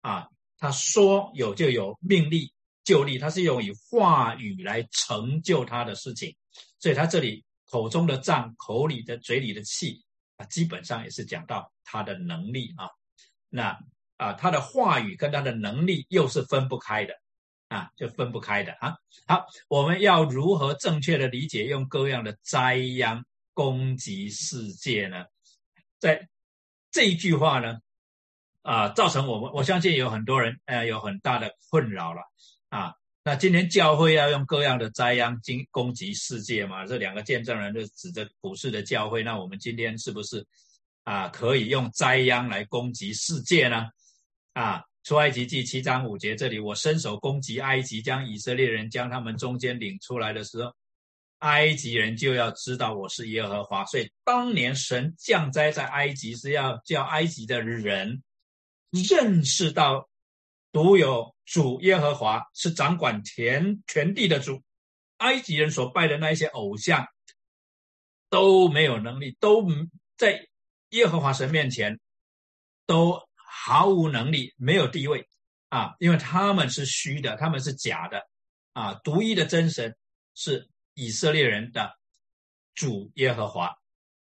[0.00, 2.52] 啊，他说有就有，命立
[2.84, 6.36] 就立，他是用以话语来成就他的事情，
[6.78, 10.04] 所以他这里口中的脏，口里的嘴里的气
[10.36, 12.90] 啊，基本上也是讲到他的能力啊，
[13.48, 13.78] 那
[14.16, 17.14] 啊他的话语跟他的能力又是分不开的。
[17.68, 18.96] 啊，就分不开的啊。
[19.26, 25.24] 好，我们要如何正确的理解用各样的灾殃攻击世界呢？
[25.98, 26.28] 在
[26.90, 27.78] 这一句话呢，
[28.62, 32.20] 啊，造成我们我相信有很多人呃有很大的困扰了
[32.68, 32.94] 啊。
[33.24, 36.84] 那今天教会要用各样的灾殃经攻击世界嘛？
[36.84, 40.46] 这两个见证人就指着普世的教会，那我们今天是不是
[41.04, 43.88] 啊可以用灾殃来攻击世界呢？
[44.52, 44.84] 啊？
[45.04, 50.74] 出埃及记七章五节，这里我伸手攻击埃及，将以色列人将他们中间领出来的时候，
[51.40, 53.84] 埃及人就要知道我是耶和华。
[53.84, 58.22] 所以当年神降灾在埃及，是要叫埃及的人
[58.90, 60.08] 认识到
[60.72, 64.62] 独有主耶和华是掌管全全地的主。
[65.18, 67.06] 埃及人所拜的那一些偶像
[68.30, 69.66] 都没有能力，都
[70.16, 70.48] 在
[70.92, 72.00] 耶和华神面前
[72.86, 73.20] 都。
[73.66, 75.26] 毫无能力，没有地位
[75.70, 75.94] 啊！
[75.98, 78.28] 因为他们是虚的，他们是假的
[78.74, 78.92] 啊！
[79.02, 79.96] 独一的真神
[80.34, 81.98] 是以色列人的
[82.74, 83.74] 主耶和华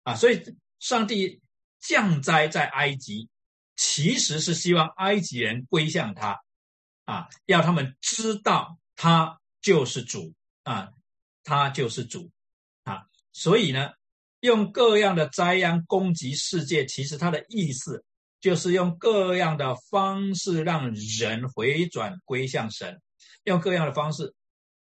[0.03, 0.13] 啊！
[0.13, 0.43] 所以
[0.77, 1.41] 上帝
[1.79, 3.29] 降灾在埃及，
[3.75, 6.39] 其实是希望埃及人归向他
[7.05, 10.91] 啊，要他们知道他就是主啊，
[11.43, 12.29] 他就是主
[12.83, 13.07] 啊！
[13.33, 13.89] 所以呢，
[14.41, 18.05] 用各样的灾殃攻击世界，其实他的意思。
[18.41, 22.99] 就是用各样的方式让人回转归向神，
[23.43, 24.33] 用各样的方式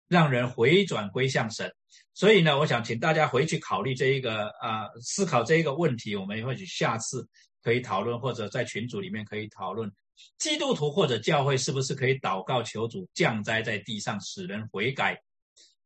[0.07, 1.71] 让人回转归向神。
[2.13, 6.15] 所以呢，我想请大家回去考虑这一个啊，思考这一个问题。
[6.15, 7.27] 我们或许下次
[7.61, 9.91] 可以讨论，或者在群组里面可以讨论，
[10.37, 15.21] 基督徒或者教会是不是可以祷告求主降灾在地上，使人悔改？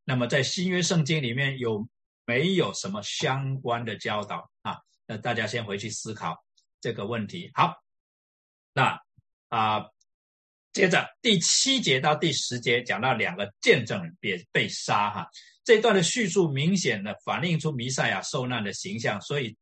[0.06, 1.88] 那么在新约圣经里面有
[2.26, 4.78] 没有什么相关的教导啊？
[5.08, 6.38] 那大家先回去思考。
[6.82, 7.74] 这个问题好，
[8.74, 9.00] 那
[9.50, 9.86] 啊，
[10.72, 15.30] 接着第七节到第十节讲到两个见证人被被杀哈，
[15.64, 19.58] 这段的叙述明显的反映出弥赛亚受难的形象，所以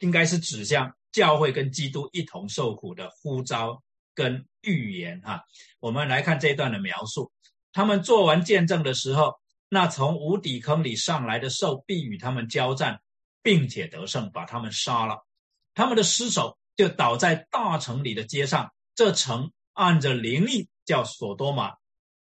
[0.00, 3.82] 应该是指向教会跟基督一同受苦的呼召
[4.14, 5.44] 跟预言哈。
[5.78, 7.30] 我们来看这一段的描述，
[7.72, 13.00] 他们做完见证的时候，那从无底坑里上来的兽必与他们交战，
[13.42, 15.24] 并且得胜，把他们杀了。
[15.74, 21.74] 他们的尸首就倒在大城里的街上，这城按着灵力叫索多玛，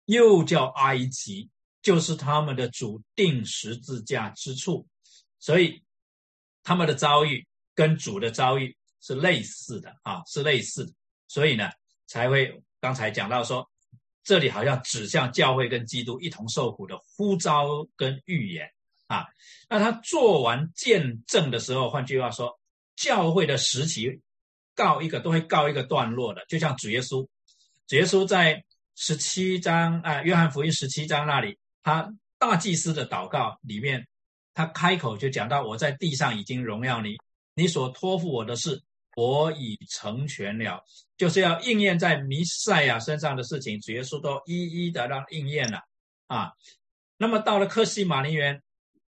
[0.05, 1.49] 又叫埃及，
[1.81, 4.87] 就是他们的主定十字架之处。
[5.39, 5.83] 所以
[6.61, 10.93] 他们的遭遇跟主的遭遇是类似的啊，是类似的。
[11.27, 11.71] 所以呢，
[12.05, 13.67] 才会刚才讲到说，
[14.23, 18.69] 这里好像指向教会跟基督一同受苦的呼召跟预言
[19.07, 19.25] 啊。
[19.67, 22.60] 那他做完见证的时候，换句话说。
[23.01, 24.21] 教会的时期
[24.75, 27.27] 告一个都会告一个段落的，就像主耶稣，
[27.87, 28.63] 主耶稣在
[28.95, 34.07] 十七章啊，约翰福音十七章那里，他大祭司的祷告里面
[34.53, 37.17] 他开口就讲到：“我在地上已经荣耀你，
[37.55, 38.79] 你所托付我的事，
[39.15, 40.83] 我已成全了。”
[41.17, 45.81] 就是要应验在弥赛亚身上的事情，主耶稣都一一的让应验了
[46.27, 46.51] 啊。
[47.17, 48.61] 那么到了克西马尼园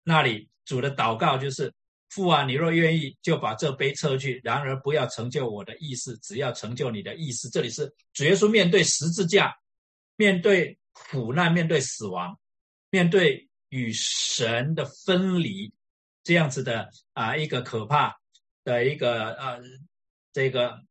[0.03, 1.73] 那里，主的祷告就是
[2.09, 9.55] ：“父啊，你若愿意，就把这杯撤去；然而不要成就我的意思，只要成就你的意思。”这里是主耶稣面对十字架，
[10.15, 12.39] 面对苦难，面对死亡，
[12.89, 13.45] 面对。
[13.71, 15.71] 与神的分离，
[16.23, 18.17] 这样子的啊，一个可怕
[18.63, 19.61] 的一个呃，
[20.33, 20.81] 这个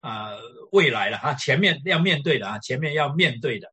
[0.00, 0.32] 啊
[0.70, 3.72] 未来了啊，前面要面对的啊，前面要面对的。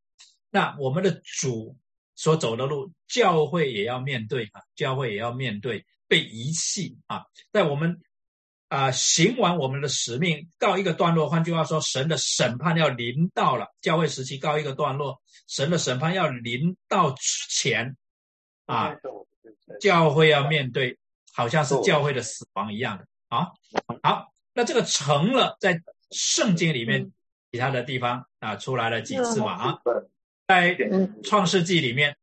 [0.52, 1.78] 那我们的主
[2.16, 8.02] 所走的路，教会也要面对啊，教会也要面对被遗弃啊，在我们
[8.70, 11.30] 啊行完我们的使命，告一个段落。
[11.30, 17.96] 换句话说，神的审判要临到了，教会时期告一个段落，神的审判要临到之前。
[18.66, 18.96] 啊，
[19.80, 20.98] 教会要面对，
[21.32, 23.50] 好像是教会的死亡一样的啊。
[24.02, 27.12] 好，那这个成了，在圣经里面
[27.52, 29.80] 其他的地方啊出来了几次嘛啊，
[30.48, 30.76] 在
[31.24, 32.18] 创世纪里面，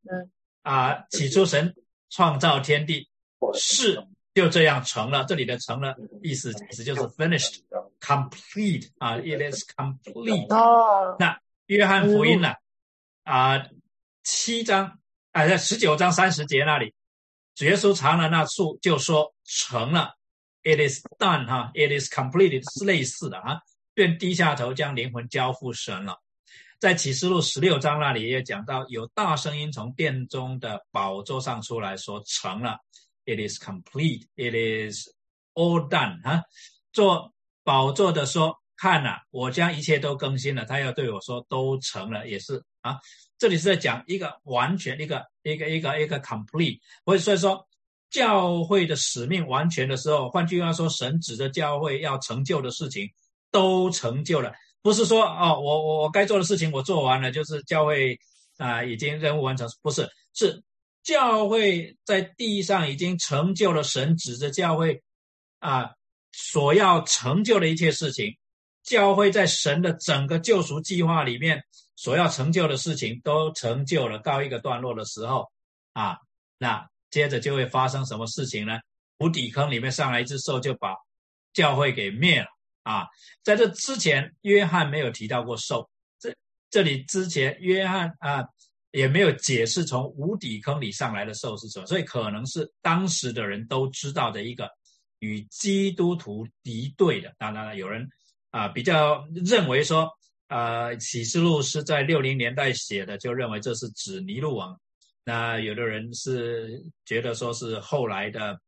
[0.62, 1.76] 啊，起初神
[2.10, 3.08] 创造天地，
[3.54, 5.24] 是就这样成了。
[5.24, 10.54] 这里的成了意思其实就是 finished，complete 啊，it is complete。
[10.54, 12.54] 哦，那约翰福音呢？
[13.24, 13.66] 啊，
[14.22, 14.98] 七章。
[15.32, 16.92] 啊，在十九章三十节那里，
[17.54, 20.14] 主耶稣尝了那树，就说成了
[20.62, 23.62] ，it is done 哈，it is completed 是类似的啊，
[23.94, 26.18] 便低下头将灵魂交付神了。
[26.78, 32.76] 在启示录十六章那里也讲到，有大声音从殿中的宝座上出来说成了
[33.24, 34.54] ，it is complete，it
[34.90, 35.08] is
[35.54, 36.42] all done 啊。
[36.92, 37.32] 做
[37.64, 40.64] 宝座的说，看呐，我将一切都更新了。
[40.64, 42.98] 他要对我说，都成了，也是啊。
[43.38, 46.78] 这里是在讲一个完全一个一个一个一个 complete，
[47.20, 47.66] 所以说
[48.10, 53.08] 教会的使命完全的时候，换句话说，神指着教会要成就的事情
[53.50, 58.18] 都成就了，不是说哦，我我我该做的事情我做完了，就是教会
[58.58, 60.62] 啊已经任务完成，不是，是
[61.02, 65.02] 教会在地上已经成就了神指着教会
[65.58, 65.90] 啊
[66.32, 68.36] 所要成就的一切事情，
[68.82, 71.62] 教会在神的整个救赎计划里面。
[71.94, 75.52] 所要成就的事情都成就了，告一个段落的时候，
[75.92, 76.18] 啊，
[76.58, 78.80] 那接着就会发生什么事情呢？
[79.18, 80.96] 无底坑里面上来一只兽，就把
[81.52, 82.46] 教会给灭了。
[82.82, 83.06] 啊，
[83.44, 85.88] 在这之前，约翰没有提到过兽。
[86.18, 86.34] 这
[86.70, 88.42] 这里之前，约翰啊
[88.92, 94.70] 也没有解释从无底坑里上来的兽是什么，所以可能是当时的人都知道的一个
[95.18, 97.34] 与基督徒敌对的。
[97.36, 98.08] 当然了，有人
[98.50, 100.08] 啊比较认为说。
[100.48, 104.78] 呃，启示录是在六零年代写的，就认为这是指尼禄王。
[105.24, 108.60] 那有的人是觉得说是后来的，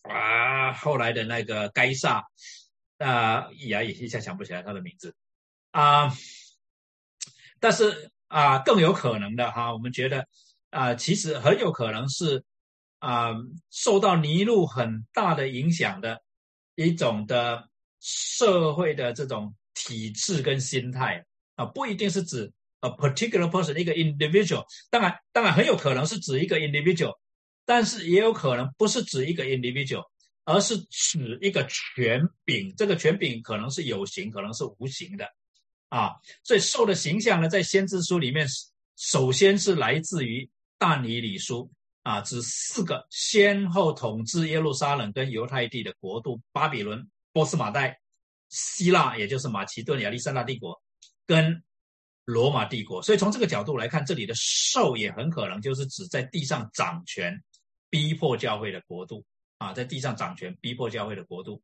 [0.00, 2.24] 啊，后来的那个该萨，
[2.96, 5.14] 啊，呀，一下想不起来他的名字
[5.72, 6.10] 啊。
[7.60, 10.26] 但是啊，更有可能的哈，我们觉得
[10.70, 12.42] 啊，其实很有可能是
[12.98, 13.32] 啊，
[13.70, 16.20] 受到尼禄很大的影响的
[16.74, 17.68] 一种的
[18.00, 19.54] 社会的这种。
[19.74, 21.24] 体制跟心态
[21.56, 27.14] 啊，不一定是指 a particular person 一个 individual，当然，当然很有可能是指一个 individual，
[27.64, 30.04] 但是也有可能不是指一个 individual，
[30.44, 32.72] 而是指一个权柄。
[32.76, 35.26] 这个权柄可能是有形，可能是无形的
[35.96, 36.16] 啊。
[36.42, 38.46] 所以兽的形象呢，在先知书里面，
[38.96, 41.70] 首先是来自于但尼里书
[42.02, 48.00] 啊，指四个先后统治耶路撒冷跟犹太地的国度：巴比伦、波斯马代。
[48.54, 50.78] 希腊，也就是马其顿、亚历山大帝国，
[51.26, 51.64] 跟
[52.26, 57.42] 罗马帝国，所以从这个角度来看，这里的兽也很可能就是指在地上掌权、
[57.88, 59.24] 逼迫教会的国度
[59.56, 61.62] 啊，在地上掌权、逼迫教会的国度。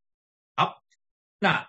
[0.56, 0.82] 好，
[1.38, 1.68] 那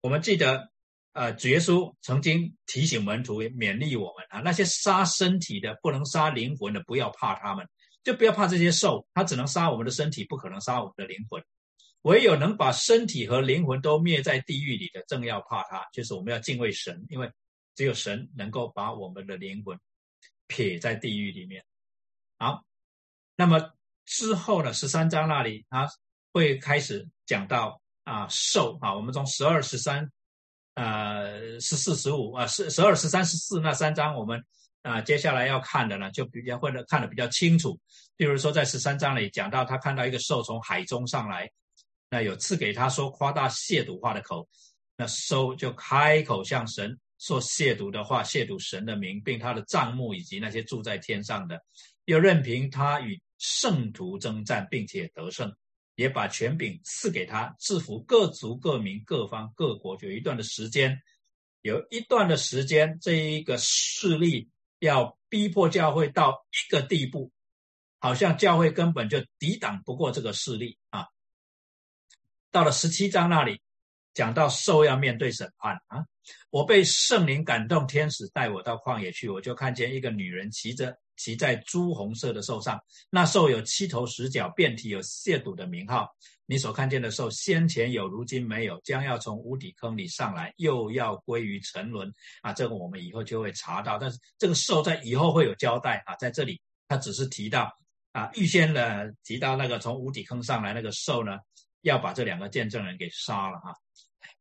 [0.00, 0.69] 我们记得，
[1.12, 7.68] 呃，主耶稣曾经提醒门徒、勉励我们啊，那些杀身体的、不能杀灵魂的，不要怕他们，
[8.04, 11.42] 就不要怕这些兽，它只能杀我们的身体，不可能杀我们的灵魂。
[12.02, 15.86] 唯有能把身体和灵魂都灭在地狱里的，正要怕他。
[15.92, 17.30] 就是我们要敬畏神，因为
[17.74, 19.78] 只有神能够把我们的灵魂
[20.46, 21.62] 撇在地狱里面。
[22.38, 22.64] 好，
[23.36, 23.72] 那么
[24.06, 24.72] 之后呢？
[24.72, 25.86] 十三章那里啊，
[26.32, 28.94] 会开始讲到啊兽啊。
[28.94, 30.10] 我们从十二、十三、
[30.80, 34.42] 呃十四、十五啊，十十二、十三、十四那三章，我们
[34.80, 37.78] 啊接下来要看的呢，就比较会看得比较清楚。
[38.16, 41.50] 比如说在十三章里讲到，他看到一个兽从海中上来。
[42.12, 44.48] 那有赐给他说夸大亵渎话的口，
[44.96, 51.60] 那收就开口向神说亵渎的话，亵渎神的名，并他的帐幕以及那些住在天上的，
[52.06, 55.54] 又任凭他与圣徒征战，并且得胜，
[56.00, 59.98] 也把权柄赐给他，制服各族、各民、各方、各国。
[60.00, 60.98] 有一段的时间，
[61.60, 64.48] 有一段的时间，这一个势力
[64.78, 67.30] 要逼迫教会到一个地步，
[67.98, 71.06] 好像教会根本就抵挡不过这个势力啊。
[72.50, 73.60] 到了十七章那里，
[74.14, 76.06] 讲到兽要面对审判啊。
[76.48, 86.08] 我被圣灵感动，天使带我到旷野去，我就看见一个女人骑着骑在朱红色的兽上，那兽有七头十角，遍体有亵渎的名号。
[86.46, 92.10] 你所看见的兽，先前有，如今没有，将要从无底坑里上来，又要归于沉沦
[92.40, 92.54] 啊！
[92.54, 96.58] 这个我们以后就会查到，但是这个兽在以后会有交代啊，在这里
[96.88, 97.70] 他只是提到
[98.12, 101.38] 啊，预先呢提到那个从无底坑上来那个兽呢，
[101.82, 103.74] 要把这两个见证人给杀了哈。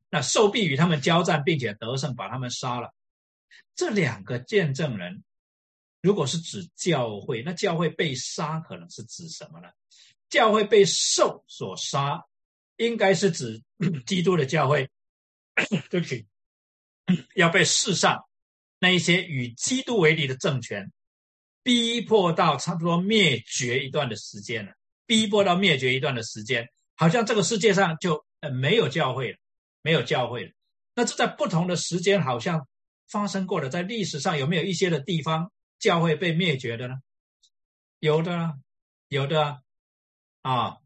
[0.09, 2.89] 那兽必与他们交战，并且得胜，把他们杀了。
[3.75, 5.23] 这两个见证人，
[6.01, 9.69] 如果是指教会，那教会被杀可能是指什么呢？
[10.29, 12.23] 教会被兽所杀，
[12.77, 13.61] 应该是指
[14.05, 14.89] 基督的教会，
[15.89, 16.25] 对不起，
[17.35, 18.23] 要被世上
[18.79, 20.91] 那一些与基督为敌的政权
[21.63, 24.73] 逼迫到差不多灭绝一段的时间了。
[25.05, 29.37] 逼迫到灭绝一段的时间，好像这个世界上就呃没有教会了。
[29.81, 30.51] 没有教会了，
[30.93, 32.67] 那这在不同的时间好像
[33.07, 36.95] 发生过的，在历史上有没有一些的地方教会被灭绝的呢？
[37.99, 38.59] 有的，
[39.07, 39.61] 有的
[40.41, 40.77] 啊。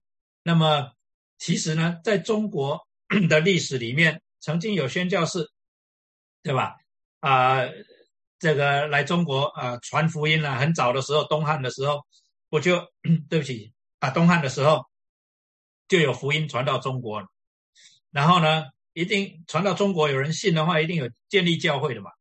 [0.44, 0.94] 那么
[1.38, 2.88] 其实呢，在中国
[3.30, 5.50] 的历史里面，曾经有宣教士，
[6.44, 6.78] 对吧？
[7.20, 7.62] 啊，
[8.40, 10.58] 这个来中国啊传福音了。
[10.58, 12.06] 很早的时候，东汉的时候，
[12.50, 12.92] 我就
[13.30, 14.86] 对不起啊，东汉的时候
[15.88, 17.28] 就有福音传到中国了。
[18.12, 18.66] 然后呢？
[18.96, 22.12] 一定传到中国，有人信的话，一定有建立教会的嘛。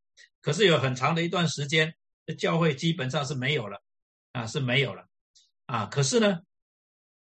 [0.41, 1.95] 可是有很长的一段时间，
[2.39, 3.83] 教会基本上是没有了，
[4.33, 5.07] 啊是没有了，
[5.66, 6.41] 啊可是呢，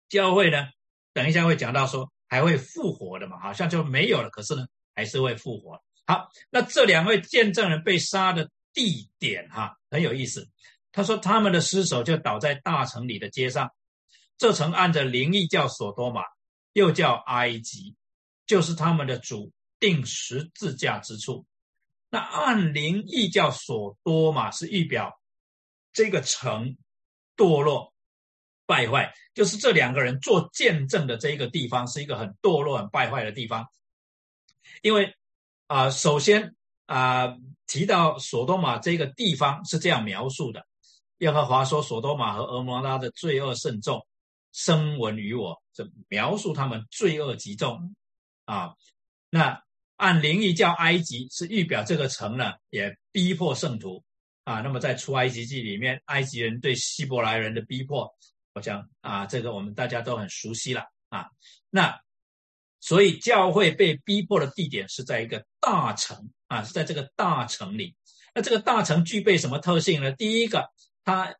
[0.09, 0.69] 教会呢，
[1.13, 5.83] 等一下会讲到说还会复活的嘛，好像就没有了，可是呢还是会复活。
[6.07, 10.49] 好，那这两位见证人被杀的地点哈很有意思，
[10.93, 13.73] 他说他们的尸首就倒在大城里的街上，
[14.39, 16.23] 这城按着灵异叫索多玛，
[16.73, 17.97] 又叫埃及。
[18.47, 21.47] 就是他们的主定十字架之处，
[22.11, 25.19] 那按灵异叫所多玛是预表
[25.93, 26.77] 这个城
[27.37, 27.95] 堕落
[28.67, 33.67] 败坏，就是这两个人做见证的这一个地方是一个很堕落、很败坏的地方。
[34.83, 35.17] 因为
[35.67, 36.55] 啊，首先
[36.87, 37.37] 啊
[37.67, 40.67] 提到所多玛这个地方是这样描述的：
[41.19, 44.07] 耶和华说，所多玛和俄摩拉的罪恶甚重，
[44.53, 47.95] 声闻于我，这描述他们罪恶极重。
[48.45, 48.75] 啊，
[49.31, 49.63] 那
[50.01, 54.03] 按灵异叫埃及是预表这个城呢，也逼迫圣徒
[54.45, 54.63] 啊。
[54.63, 58.11] 那么在出埃及记里面，埃及人对希伯来人的逼迫，
[58.55, 61.29] 我想啊，这个我们大家都很熟悉了啊。
[61.69, 62.01] 那
[62.81, 67.95] 所以教会被逼迫的地点是在一个大城啊，是在这个大城里。
[68.35, 70.11] 那这个大城具备什么特性呢？
[70.13, 70.71] 第一个，
[71.05, 71.35] 它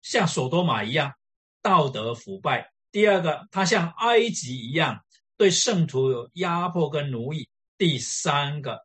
[0.00, 1.12] 像索多玛一样
[1.60, 5.04] 道德腐败；第二个，它像埃及一样。
[5.36, 7.46] 对圣徒有压迫跟奴役。
[7.78, 8.80] 第三个，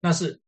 [0.00, 0.40] 那是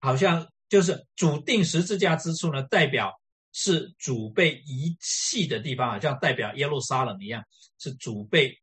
[0.00, 3.12] 好像就是主定十字架之处呢，代表
[3.52, 7.44] 是主被遗弃的地方，好像代表耶路撒冷一样，
[7.78, 8.60] 是主被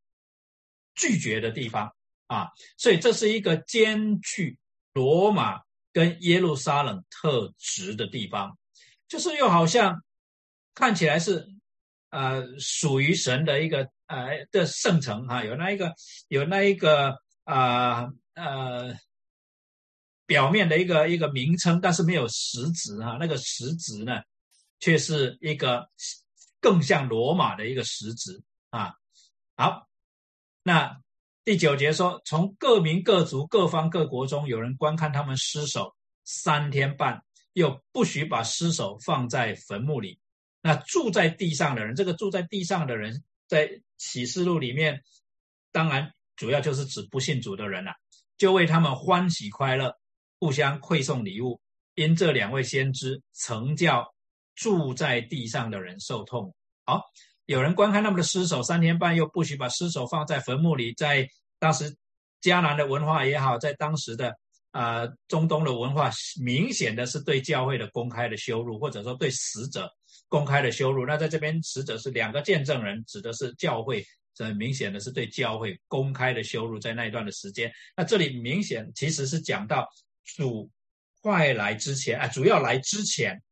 [0.96, 1.94] 拒绝的地方
[2.28, 2.50] 啊。
[2.78, 4.58] 所以这是一个兼具
[4.94, 5.62] 罗马
[5.94, 8.58] 跟耶路撒冷特质的地方，
[9.08, 10.04] 就是又好像
[10.74, 11.48] 看起来是
[12.10, 13.90] 呃属于神的一个。
[14.12, 15.96] 呃的圣城哈，有那一个
[16.28, 18.94] 有那一个啊呃呃
[20.26, 23.18] 表面的一个一个名称，但是没有实质哈。
[23.20, 24.22] 那个实质呢，
[24.80, 25.90] 却是一个
[26.60, 28.94] 更像罗马的一个实质啊。
[29.56, 29.88] 好，
[30.64, 31.02] 那
[31.44, 37.24] 第九节说，从各民各族各方各国中有人观看他们尸首三天半，
[37.54, 40.20] 又不许把尸首放在坟墓里。
[40.62, 43.24] 那住在地上的人，这个住在地上的人。
[43.48, 45.04] 在启示录里面，
[45.74, 47.92] 当然主要就是指不信主的人了，
[48.42, 49.96] 就为他们欢喜快乐，
[50.40, 51.62] 互相馈送礼物。
[51.94, 54.04] 因这两位先知曾叫
[54.56, 56.52] 住在地上的人受痛。
[56.84, 57.04] 好，
[57.46, 60.92] 有人观看他们的尸首三天半，又不许把尸首放在坟墓里。
[60.96, 61.30] 在
[61.60, 61.96] 当时
[62.42, 64.36] 迦南的文化也好，在当时的
[64.72, 66.10] 啊中东的文化，
[66.44, 69.88] 明显的是对教会的公开的羞辱，或者说对死者。
[70.28, 77.72] 公开的羞辱，那在这边死者是两个见证人，指的是教会，这很明显的是对教会公开的羞辱，在那一段的时间。
[77.96, 79.90] 那这里明显其实是讲到
[80.24, 80.72] 主
[81.22, 83.44] 快来之前啊，主要来之前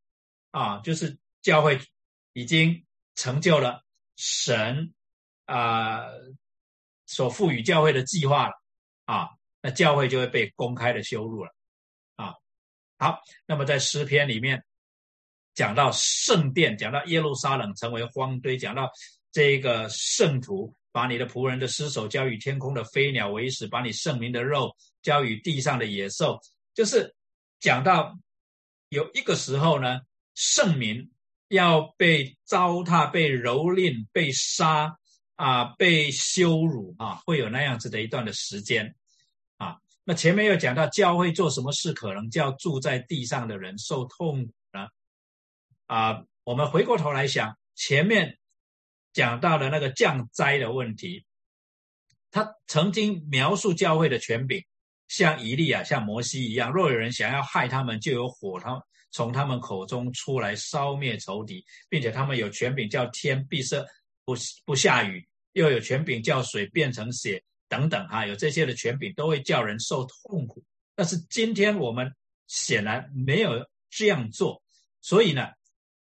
[0.51, 1.79] 啊，就是教会
[2.33, 3.83] 已经成就了，
[4.15, 4.93] 神
[5.45, 6.05] 啊
[7.05, 8.53] 所赋予教会的计划了
[9.05, 9.29] 啊，
[9.61, 11.53] 那教会就会被公开的羞辱了
[12.15, 12.33] 啊。
[12.97, 14.63] 好，那么在诗篇里面
[15.53, 18.89] 讲到圣殿，讲到耶路撒冷成为荒堆，讲到
[19.31, 26.39] 这个圣徒把你的仆人的尸首交与天空的飞鸟为食，把你圣明的肉交与地上的野兽，
[26.73, 27.15] 就是
[27.59, 28.17] 讲到
[28.89, 30.01] 有一个时候呢，
[30.35, 31.11] 圣民。
[31.51, 34.95] 要被糟蹋、被蹂躏、被杀
[35.35, 38.95] 啊，被羞辱啊，会有那样子的一段的时间
[39.57, 39.79] 啊。
[40.03, 44.87] 那前面又讲到教会做什么事，可能叫住在地上的人受痛苦呢？
[45.87, 48.37] 啊，我们回过头来想，前面
[49.19, 51.25] 讲到了那个降灾的问题，
[52.31, 54.63] 他曾经描述教会的权柄，
[55.09, 58.81] 像以利亚、像摩西一样，若有人想要害他们，就有火他。
[59.11, 63.85] 从他们口中出来烧灭仇敌，并且他们有权柄叫天闭塞
[64.23, 70.63] 不不下雨，又有权柄叫水变成血等等哈，有这些的权柄都会叫人受痛苦。
[70.95, 72.09] 但是今天我们
[72.47, 74.63] 显然没有这样做，
[75.01, 75.49] 所以呢，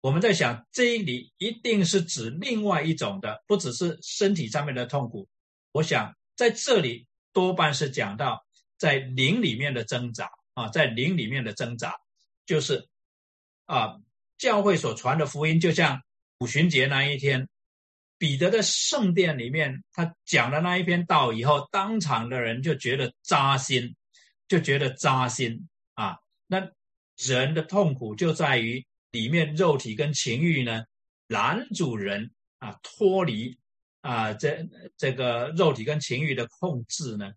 [0.06, 5.26] 我们在想这里一定是指另外一种的，不只是身体上面的痛苦。
[5.72, 8.46] 我想在这里多半是讲到
[8.78, 11.92] 在灵里面的挣扎啊，在灵里面的挣扎
[12.46, 12.88] 就是。
[13.64, 13.96] 啊，
[14.38, 16.00] 教会所传的福音，就像
[16.38, 17.48] 五旬节那一天，
[18.16, 23.96] 彼得的圣殿里面，他讲了那一篇道以后，当场的人就觉得扎心，
[24.46, 26.18] 就觉得扎心啊。
[26.46, 26.70] 那
[27.16, 28.86] 人的痛苦就在于
[29.16, 30.84] 里面肉体跟情欲呢
[31.28, 33.58] 男主人啊，脱离
[34.00, 37.32] 啊这这个肉体跟情欲的控制呢，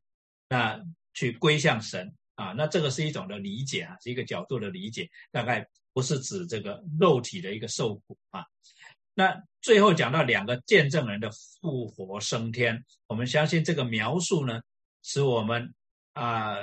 [0.50, 0.80] 那
[1.14, 2.54] 去归向神啊。
[2.58, 5.66] 那这个是一种的理解啊，是一个角度的理解，大概。
[5.92, 8.46] 不是指这个肉体的一个受苦啊。
[9.16, 14.62] 那最后讲到两个见证人的复活升天，我们相信这个描述呢，
[15.02, 15.74] 使我们
[16.14, 16.56] 啊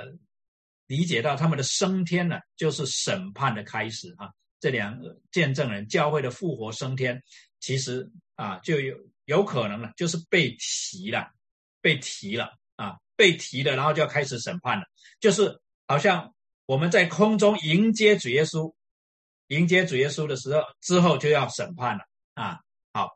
[0.87, 4.31] 理解到他们的升天呢，就是审判的开始啊。
[4.59, 7.21] 这两个见证人教会的复活升天，
[7.59, 8.95] 其实啊就有
[9.25, 11.27] 有可能了，就是被提了，
[11.81, 14.85] 被提了啊，被提了，然后就要开始审判了，
[15.19, 16.33] 就是好像
[16.65, 18.73] 我们在空中迎接主耶稣。
[19.49, 22.03] 迎接主耶稣的时候，之后就要审判了
[22.33, 22.59] 啊！
[22.91, 23.07] 好，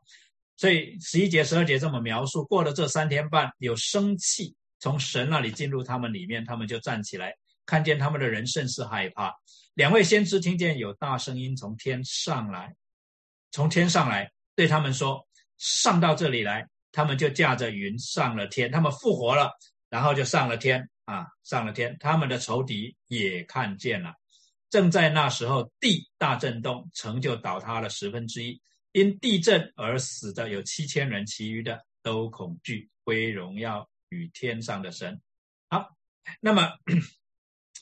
[0.56, 7.34] 所以十一节、十二节这么描述：过了这三天半，有生气从神那里进入他们里面，他们就站起来，
[7.66, 9.30] 看见他们的人甚是害怕。
[9.74, 12.74] 两位先知听见有大声音从天上来，
[13.50, 15.26] 从天上来对他们说
[15.58, 19.50] ：“上到这里来。”他们就驾着云上了天，他们复活了，
[19.88, 21.96] 然后就上了天啊，上了天。
[21.98, 24.12] 他们的仇敌也看见了。
[24.68, 28.60] 正在那时候，地大震动，城就倒塌了十分之一。
[28.92, 35.18] 因地震而死的有七千人，其余的都恐惧归荣耀与天上的神。
[35.70, 35.88] 好，
[36.40, 36.72] 那么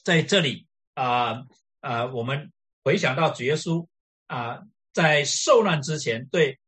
[0.04, 1.44] 在这里啊
[1.80, 2.52] 啊，我们
[2.84, 3.86] 回想到主耶稣
[4.26, 4.60] 啊，
[4.92, 6.58] 在受难之前对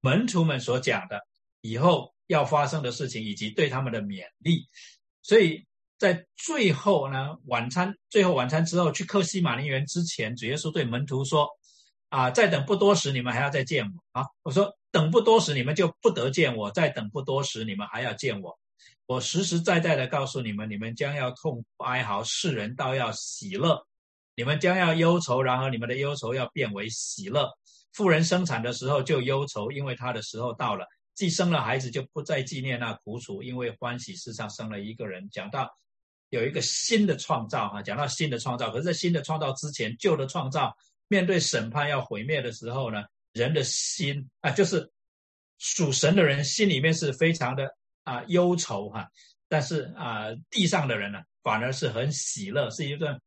[0.00, 1.20] 门徒们所讲的
[1.60, 4.66] 以后要发生的事情，以及对他们的勉励，
[5.22, 5.66] 所以。
[6.00, 11.46] 在最后呢，晚餐最后晚餐之后，去克西马尼园之前，主耶稣对门徒说
[12.08, 18.58] ：“啊，再等不多时，你们还要再见我啊！”我说：“等不多时，你们就不得见我；再等不多时，你们还要见我。
[19.04, 23.84] 我实实在在的告诉你们，你们将要痛苦哀嚎，世人倒要喜乐；
[24.40, 27.46] 你们将要忧愁，然后你们的忧愁要变为喜乐。
[27.92, 35.70] 妇人生产的时候就忧愁，因为她的时候到了；既生了孩子，就不再纪念那苦楚，因为欢喜世上生了一个人。”讲到。
[36.30, 40.74] 有一个新的创造哈，讲到新的创造，可是，在新的创造之前，旧的创造
[41.08, 44.90] 面对审判要毁灭的时候呢，人的心啊，就是
[45.58, 47.68] 属神的人心里面是非常的
[48.04, 49.06] 啊忧愁哈，
[49.48, 53.20] 但是啊，地上的人呢，反而是很喜乐，是一段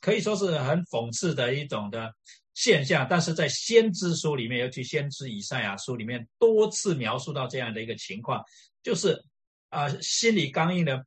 [0.00, 2.12] 可以说是很讽刺的一种的
[2.54, 3.06] 现象。
[3.08, 8.42] 但是在先知书里面，尤其先知以赛亚书里面，多次描述到这样的一个情况，
[8.82, 9.22] 就是
[9.70, 11.04] 啊，心里刚硬的。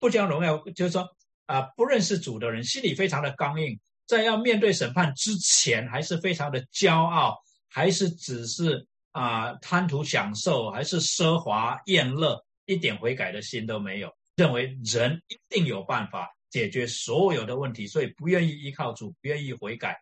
[0.00, 1.04] 不将荣耀，就是说
[1.46, 3.76] 啊，不认识主的人心里非常的刚硬，
[4.06, 7.36] 在要面对审判之前，还是非常的骄傲，
[7.68, 20.00] 还是只是啊贪图享受，还是奢华厌乐，一点悔改的心都没有，认为人一定有办法解决所有的问题，所以不愿意依靠主，不愿意悔改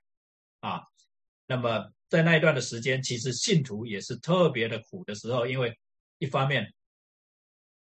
[0.61, 0.83] 啊。
[1.47, 5.79] 那么在那一段的时间，其实信徒也是特别的苦的时候，因为
[6.19, 6.73] 一方面，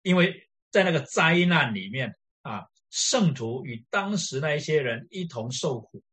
[0.01, 0.49] 因为。
[0.73, 6.03] 在那个灾难里面啊，圣徒与当时那一些人一同受苦。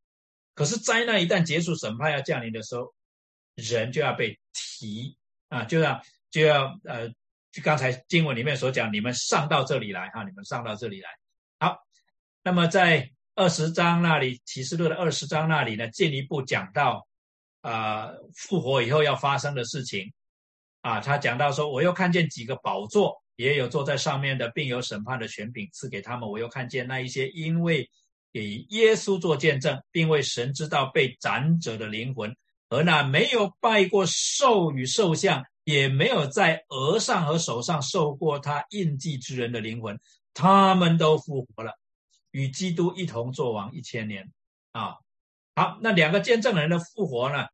[0.53, 2.93] 可是灾难一旦结束，审判要降临的时候，
[3.55, 5.17] 人就要被提
[5.49, 5.99] 啊，就要
[6.29, 7.09] 就要呃，
[7.51, 11.09] 就刚才经文里面所讲，你们上到这里来哈，你们上到这里来。
[12.43, 17.07] 那么在二十章那里，启示录的二十章那里呢，进一步讲到
[17.61, 20.11] 啊复活以后要发生的事情
[20.81, 26.29] 啊，他讲到说，我又看见几个宝座，也有坐在上面的，并有审判的权柄赐给他们。
[26.29, 27.87] 我又看见那一些因为
[28.33, 32.35] 给耶稣做见证，并为神知道被斩者的灵魂。
[32.69, 39.99] 和那没有拜过兽与兽像，也没有在额上和手上受过他印记之人的灵魂，
[40.33, 41.77] 他们都复活了，
[42.31, 44.31] 与基督一同作王一千年。
[44.71, 44.95] 啊，
[45.55, 47.45] 好，那两个见证人的复活呢？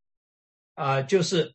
[0.75, 1.53] 啊，就是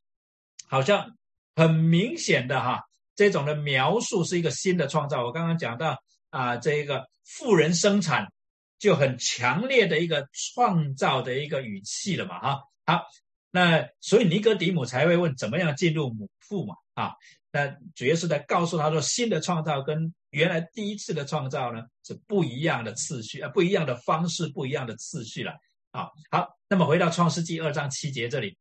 [0.66, 1.16] 好像
[1.56, 2.82] 很明显的哈，
[3.14, 5.24] 这种的描述是一个新的创造。
[5.24, 8.32] 我刚刚讲到啊，这一个富人生产
[8.78, 13.04] 就很强烈的一个创造的一个语气了嘛，哈，好。
[13.52, 16.74] 那所以尼格底姆才会问怎么样进入母腹嘛？
[16.94, 17.12] 啊，
[17.52, 25.52] 那主要是在告诉他说，新的创造跟原来第一次的创造呢是不一样的次序啊，不一样的方式，不一样的次序了。
[25.90, 28.56] 啊，好，那么回到创世纪二章七节这里，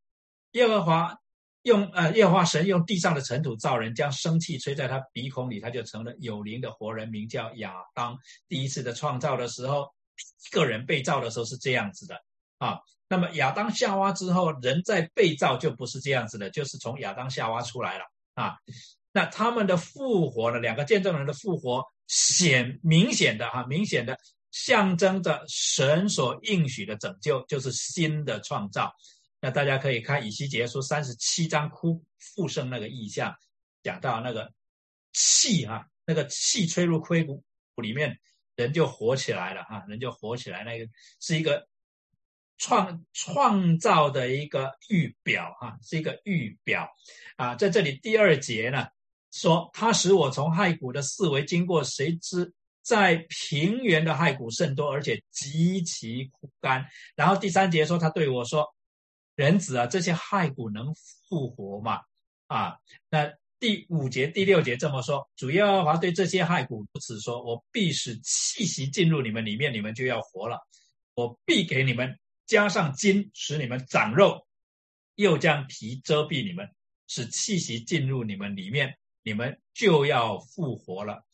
[0.52, 1.16] 耶和华
[1.62, 8.18] 用呃耶和华神用地上的尘土造人，将生气吹在他鼻孔里，他就成了有灵的活人，名叫亚当。
[8.46, 9.90] 第一次的创造的时候，
[10.50, 12.22] 一个人被造的时候是这样子的
[12.66, 12.78] 啊。
[13.08, 18.56] 那么亚当夏娃之后，人在被造就不是这样子的，就是从亚当夏娃出来了啊。
[19.12, 20.58] 那他们的复活呢？
[20.58, 24.16] 两个见证人的复活显明显的哈，明显的
[24.50, 28.90] 象征着神所应许的拯救，就是新的创造。
[29.42, 33.34] 那大家可以看以西结书三十七章哭复生那个意象，
[33.82, 34.50] 讲到那个
[35.12, 37.44] 气哈，那个气吹入盔骨
[37.82, 38.18] 里面，
[38.56, 40.86] 人就活起来了哈，人就活起来，那个
[41.20, 41.68] 是一个。
[42.62, 46.88] 创创造的一个预表啊，是一个预表
[47.36, 48.86] 啊，在这里第二节呢
[49.32, 52.54] 说，他使我从骸骨的四围经过，谁知
[52.84, 56.86] 在平原的骸骨甚多，而且极其枯干。
[57.16, 58.64] 然后第三节说，他对我说
[59.34, 60.94] ：“人子啊，这些骸骨能
[61.28, 62.00] 复活吗？”
[62.46, 62.76] 啊，
[63.10, 70.58] 那第五节、第六节这么说，主要华对这些骸骨如此说：“我必使气息进入你们里面，你们就要活了；
[71.14, 72.16] 我必给你们。”
[72.46, 74.46] 加上筋，使你们长肉；
[75.14, 76.68] 又将皮遮蔽你们，
[77.06, 81.24] 使气息进入你们里面，你们就要复活了。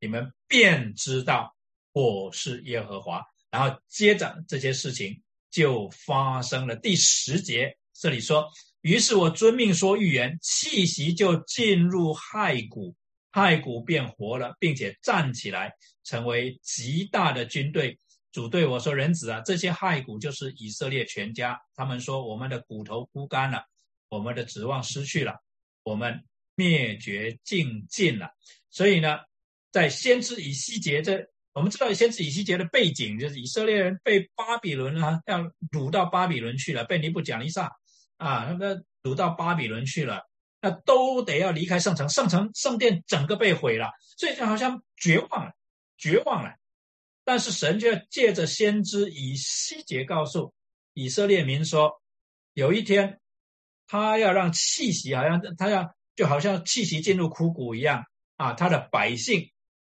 [0.00, 1.54] 你们便知道
[1.92, 3.24] 我是耶和华。
[3.50, 6.74] 然后接着这些事情就发生了。
[6.74, 12.96] 第十节这里说：“于是我遵命说预言，气息就进入骸骨，
[13.30, 17.98] 骸骨便活了，并且站起来，成为极大的军队。”
[18.32, 21.60] 主对我说：“人子啊，这些骸骨就是以色列全家。
[21.74, 23.62] 他们说，我们的骨头枯干了，
[24.08, 25.36] 我们的指望失去了，
[25.82, 26.24] 我们
[26.54, 28.30] 灭绝尽尽了。
[28.70, 29.18] 所以呢，
[29.70, 37.70] 在先知以西结这，我们知道先知以西结的背景，就是以色列人被巴比伦啊要掳到巴比伦去了，被尼布甲尼撒
[38.16, 40.22] 啊那个掳到巴比伦去了，
[40.62, 45.52] 那都得要离开圣城，圣城圣殿整个被毁了，所以就好像绝望了，
[45.98, 46.54] 绝望了。”
[47.24, 50.52] 但是神却借着先知以西结告诉
[50.92, 52.02] 以色列民说，
[52.52, 53.20] 有一天
[53.86, 58.04] 他要让气息，好像他要就好像气息进入枯骨一样
[58.36, 59.48] 啊，他的百姓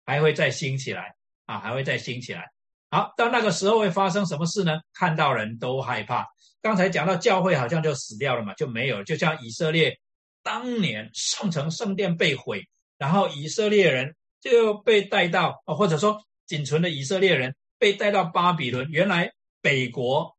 [0.06, 1.16] 还会再兴起来
[1.48, 2.52] 啊，还会再兴起来。
[2.92, 4.80] 好，到那个时候会发生什么事呢？
[4.94, 6.28] 看到人都害怕。
[6.62, 10.00] 刚才讲到教会好像就死掉了嘛，就没有，就像以色列
[10.44, 12.62] 当年圣城圣殿被毁，
[13.00, 16.24] 然后以色列人就被带到啊，或者说。
[16.48, 18.90] 仅存的以色列人被带到巴比伦。
[18.92, 20.38] 原来北国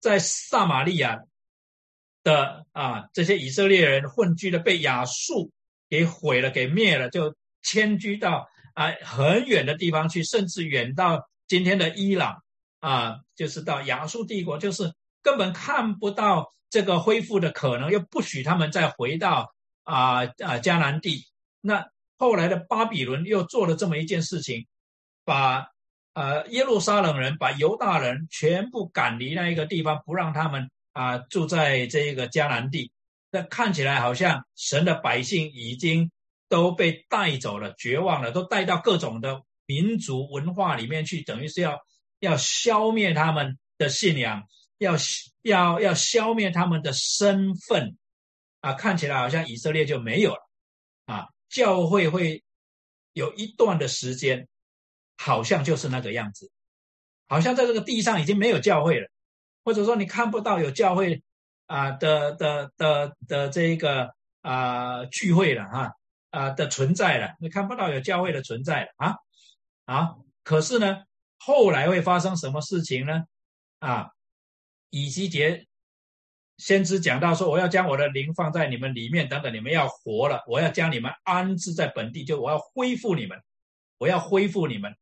[0.00, 1.20] 在撒玛利亚
[2.22, 5.52] 的啊，这些以色列人混居的被亚述
[5.88, 12.42] 给毁了，给灭了，就迁居到啊很远的地方去，甚至远到今天的伊朗
[12.80, 21.26] 啊，就是到亚述帝国，就是根本看不到这个恢复的可能，又不许他们再回到啊啊迦南地。
[21.60, 24.66] 那后来的巴比伦又做了这么一件事情。
[25.24, 25.68] 把
[26.14, 32.92] 呃耶路撒冷人、把犹大人全部赶离那一个地方，不让他们啊住在这一个迦南地。
[33.30, 36.10] 那看起来好像神的百姓已经
[36.48, 41.80] 都被带走了，绝望了，都带到各种的民族文化里面去，等于是要
[42.20, 44.42] 要消灭他们的信仰，
[44.76, 44.96] 要
[45.40, 47.96] 要要消灭他们的身份
[48.60, 48.74] 啊！
[48.74, 50.50] 看起来好像以色列就没有了
[51.06, 52.44] 啊，教会会
[53.14, 54.46] 有一段的时间。
[55.24, 56.50] 好像就是那个样子，
[57.28, 59.08] 好像在这个地上已经没有教会了，
[59.64, 61.22] 或者说你看不到有教会
[61.66, 65.92] 啊的的的的这个啊聚会了哈
[66.30, 69.14] 啊的存在了，你看不到有教会的存在了啊
[69.84, 71.04] 啊，可是呢，
[71.38, 73.22] 后来会发生什么事情呢？
[73.78, 74.10] 啊，
[74.90, 75.68] 以西结
[76.56, 83.40] 先知讲到说，我要将我的灵放在你们里面，等等，你们要活了，我要将你们安置在本地，就我要恢复你们，
[83.98, 84.96] 我要恢复你们。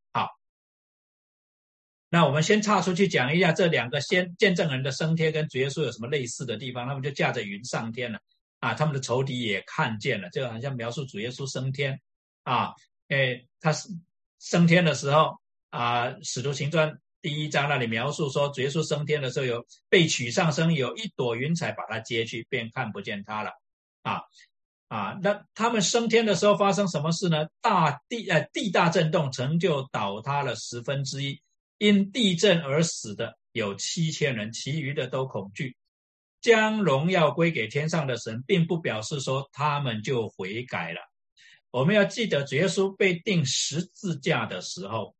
[2.10, 6.86] 那我们先岔出去讲一下这两个先见证人的升天跟主耶稣有什么类似的地方？
[6.86, 8.18] 他们就驾着云上天了
[8.58, 11.98] 啊，他们的仇敌也看见了，就好像描述主耶稣升天
[12.42, 12.74] 啊，
[13.08, 13.88] 诶，他是
[14.40, 15.36] 升天的时候
[15.70, 16.98] 啊，使徒行传。
[17.22, 23.50] 第一章那里描述说，主耶稣升天的时候，有被取上升，有一朵云彩把他接去，便看不见他了。
[24.02, 24.22] 啊
[24.88, 27.46] 啊，那他们升天的时候发生什么事呢？
[27.60, 31.40] 大地呃地大震动，成就倒塌了十分之一。
[31.80, 35.78] 因地震而死的有七千人，其余的都恐惧，
[36.42, 41.00] 将荣耀归给天上的神，并不表示说他们就悔改了。
[41.70, 45.16] 我们要记得，主耶稣被钉十字架的时候。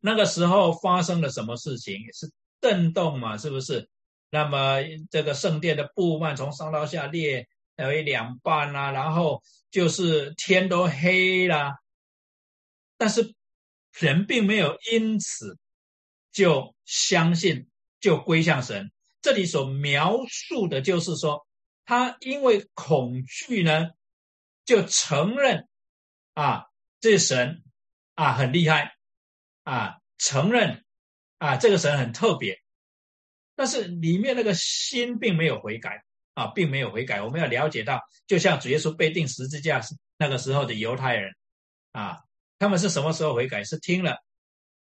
[0.00, 1.96] 那个时候发生了什么事情？
[2.12, 3.36] 是震动嘛？
[3.36, 3.88] 是不是？
[4.30, 4.78] 那么
[5.08, 11.76] 这个圣殿的布幔从上到下裂为两半啦，然后就是天都黑啦。
[12.96, 13.34] 但是
[13.92, 15.58] 人并没有因此
[16.32, 17.68] 就相信，
[18.00, 18.90] 就归向神。
[19.22, 21.46] 这里所描述的就是说，
[21.84, 23.90] 他因为恐惧呢，
[24.64, 25.68] 就承认
[26.34, 26.66] 啊，
[27.00, 27.62] 这神
[28.14, 28.94] 啊很厉害。
[29.64, 30.82] 啊，承认
[31.36, 32.58] 啊，这个神很特别，
[33.54, 37.20] 但是里面那个心并没有悔改啊，并没有悔改。
[37.20, 39.82] 我们要了解到，就像主耶稣被钉十字架
[40.16, 41.34] 那个时候的犹太人
[41.92, 42.16] 啊，
[42.58, 43.64] 他们是什么时候悔改？
[43.64, 44.16] 是听了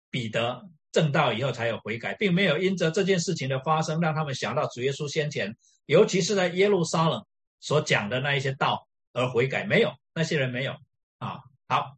[0.09, 7.25] 彼得正道以后才有悔改，并没有因着这件事情的发生，让他们想到主耶稣先前，尤其是在耶路撒冷
[7.59, 9.65] 所讲的那一些道而悔改。
[9.65, 10.77] 没有，那些人没有
[11.17, 11.39] 啊。
[11.67, 11.97] 好。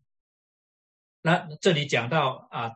[1.24, 2.72] 那这里讲到啊，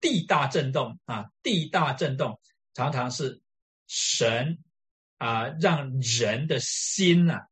[0.00, 2.40] 地大震动啊，地大震动
[2.74, 3.40] 常常是
[3.86, 4.58] 神
[5.18, 7.46] 啊，让人的心呐，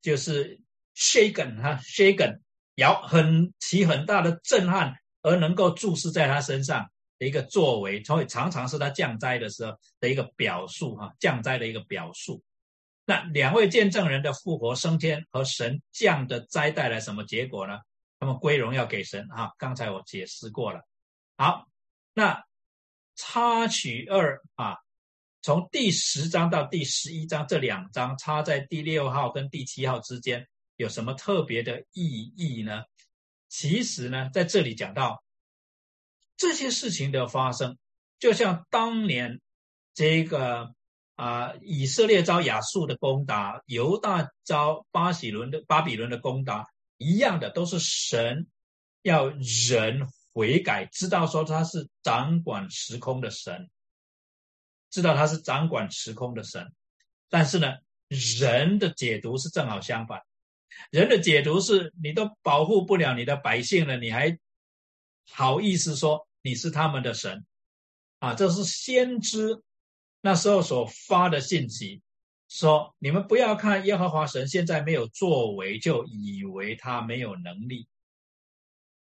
[0.00, 0.62] 就是
[0.94, 2.40] shaken 哈，shaken
[2.76, 12.42] 摇很起很大的震撼，而能够注视在他身上的一个作为，所以常常是他降灾的时候的一个表述哈，降灾的一个表述。
[13.04, 17.78] 那两位见证人的复活升天和神降的灾带来什么结果呢？
[18.18, 19.52] 那么归荣耀给神啊！
[19.58, 20.80] 刚才我解释过了。
[21.36, 21.66] 好，
[22.14, 22.42] 那
[23.14, 24.76] 插曲二啊，
[25.42, 32.84] 从第十章到第十一章这两章插在第六号跟第七号之间有什么特别的意义呢？
[33.48, 35.24] 其实呢，在这里讲到
[36.36, 37.78] 这些事情的发生，
[38.18, 39.40] 就像当年
[39.94, 40.74] 这个
[41.14, 46.66] 啊，以色列遭亚述的攻打，犹大遭巴比伦的巴比伦的攻打。
[46.98, 48.46] 一样的都是神
[49.02, 53.70] 要人悔改，知道说他是掌管时空的神，
[54.90, 56.72] 知道他是掌管时空的神。
[57.28, 57.76] 但是呢，
[58.08, 60.22] 人的解读是正好相反，
[60.90, 64.38] 人的解读是你都保护不了你的百姓了，你还
[65.30, 67.44] 好意思说你是他们的神？
[68.18, 69.62] 啊，这是先知
[70.20, 72.02] 那时候所发的信息。
[72.48, 77.88] 说你们不要看耶和华神现在没有作为，就以为他没有能力。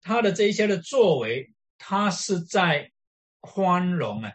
[0.00, 2.90] 他的这一些的作为，他是在
[3.38, 4.32] 宽容啊，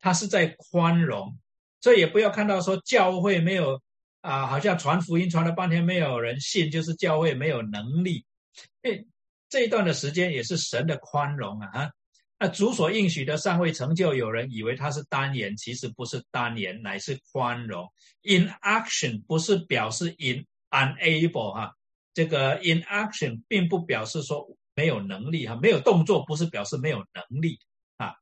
[0.00, 1.36] 他是在宽容。
[1.80, 3.82] 所以也不要看到说教会没有
[4.26, 8.24] 啊，好像传福音传了半天没有人信，就是教会没有能力。
[8.82, 9.04] 哎，
[9.48, 11.90] 这一段的时间也是神的宽容啊啊。
[12.36, 17.86] 那主所应许的尚未成就，有人以为他是单言，其实不是单言，乃是宽容。
[18.24, 21.72] In action 不是表示 in unable 哈，
[22.12, 27.60] 这个 in action 并不表示说没有能力哈，没有动作不是表示没有能力
[27.96, 28.12] 啊，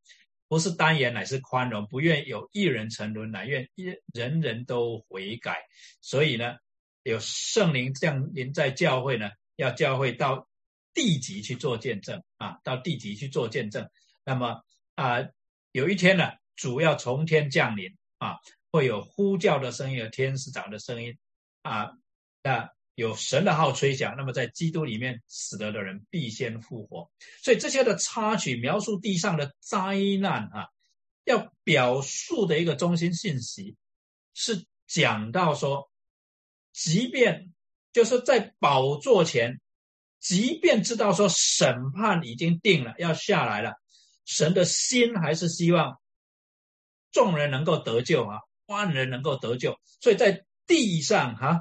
[0.55, 5.65] 不是单言，乃是宽容，不愿有一人沉沦，乃愿一人人都悔改。
[6.01, 6.59] 所以呢，
[7.03, 10.49] 有圣灵降临在教会呢，要教会到
[10.93, 13.91] 地级去做见证啊，到地级去做见证。
[14.25, 14.63] 那么
[14.95, 15.27] 啊，
[15.73, 18.37] 有一天呢，主要从天降临啊，
[18.71, 21.19] 会有呼叫的声音，有天使长的声音
[21.63, 21.91] 啊，
[22.45, 24.15] 那有神的号吹响。
[24.17, 27.11] 那么在基督里面死了的人必先复活。
[27.43, 30.69] 所以这些的插曲描述地上的灾难啊，
[31.25, 33.77] 要表述的一个中心信息
[34.35, 35.91] 是讲到说，
[36.73, 37.53] 即便
[37.93, 39.61] 就是在宝座前，
[40.21, 43.75] 即便知道说审判已经定了，要下来了。
[44.25, 46.01] 神的心还是希望
[47.13, 51.61] 众人能够得救啊，万人能够得救，所以在地上哈，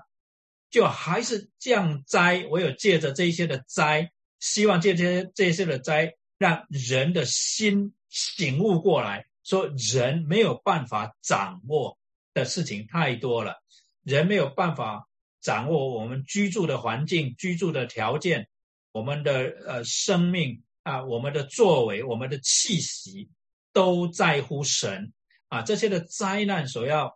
[0.74, 12.00] 就还是降灾，我有借着这些的灾，希望借这些这些的灾，让人的心醒悟过来，说人没有办法掌握
[12.34, 13.62] 的事情太多了，
[14.02, 15.08] 人没有办法
[15.42, 18.48] 掌握我们居住的环境、居住的条件，
[18.92, 23.30] 我们的呃生命啊，我们的作为、我们的气息，
[23.74, 25.14] 都在乎神
[25.50, 27.16] 啊，这些的灾难所要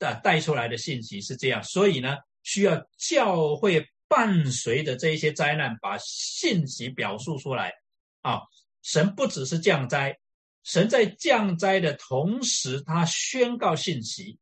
[0.00, 2.16] 的带出来的信息是这样，所以呢。
[2.48, 7.74] 需要教会伴随着这一些灾难，把信息表述出来
[8.22, 8.40] 啊！
[8.80, 10.18] 神不只是降灾，
[10.64, 14.38] 神在降灾的同时，他宣告信息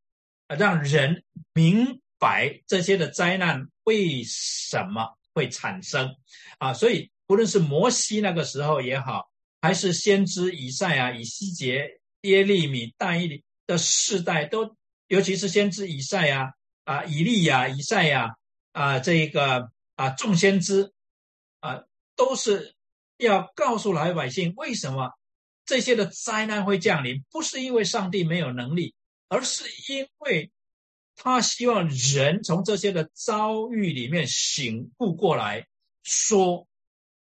[0.47, 6.15] 啊，让人明白这些的灾难为什么会产生
[6.61, 6.73] 啊！
[6.73, 9.29] 所以，不论是摩西那个时候也好，
[9.61, 14.77] 还是先知以赛亚、以西结、耶利米、但以的世代，都
[15.09, 16.53] 尤其是先知以赛亚。
[16.87, 18.37] 啊，以利亚、以赛亚
[18.71, 20.93] 啊，这一个啊，众先知
[21.59, 21.83] 啊，
[22.15, 22.77] 都是
[23.17, 25.11] 要告诉老百姓，为什么
[25.65, 27.25] 这些的灾难会降临？
[27.29, 28.95] 不是因为上帝没有能力，
[29.29, 30.53] 而是因为
[31.17, 35.67] 他希望人从这些的遭遇里面醒悟过来，
[36.05, 36.69] 说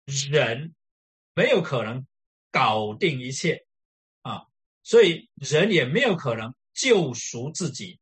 [0.05, 0.75] 人
[1.33, 2.05] 没有可能
[2.51, 3.65] 搞定一切
[4.21, 4.45] 啊，
[4.83, 7.99] 所以人也没有可能救赎自己。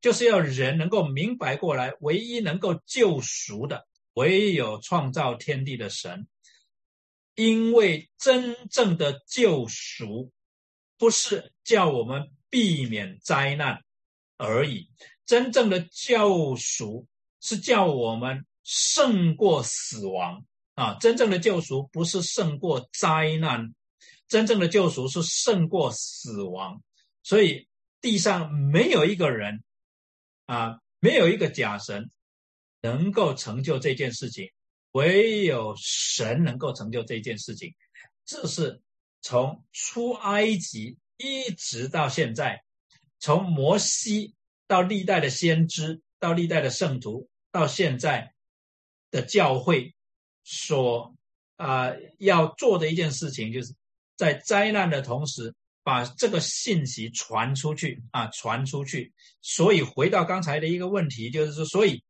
[0.00, 6.26] 就是要人能够明白过来，唯一能够救赎的，唯有创造天地的神。
[7.34, 10.32] 因为真正的救赎，
[10.98, 13.82] 不是叫我们避免灾难
[14.36, 14.90] 而已，
[15.24, 17.06] 真正的救赎
[17.40, 20.44] 是叫我们胜过死亡
[20.74, 20.98] 啊！
[21.00, 23.74] 真正的救赎不是胜过灾难，
[24.28, 26.82] 真正的救赎是胜过死亡。
[27.22, 27.68] 所以
[28.00, 29.62] 地上没有一个人。
[30.50, 32.10] 啊，没有一个假神
[32.82, 34.50] 能够成就这件事情，
[34.90, 37.72] 唯有神能够成就这件事情。
[38.24, 38.82] 这是
[39.20, 42.64] 从出埃及一直到现在，
[43.20, 44.34] 从摩西
[44.66, 48.34] 到历代的先知，到历代的圣徒，到现在
[49.12, 49.94] 的教会
[50.42, 51.14] 所
[51.54, 53.72] 啊要做的一件事情，就是
[54.16, 55.54] 在灾难的同时。
[55.82, 59.12] 把这个信息传出去啊，传出去。
[59.40, 62.04] 所以回到刚才的一个问题，就是说，所以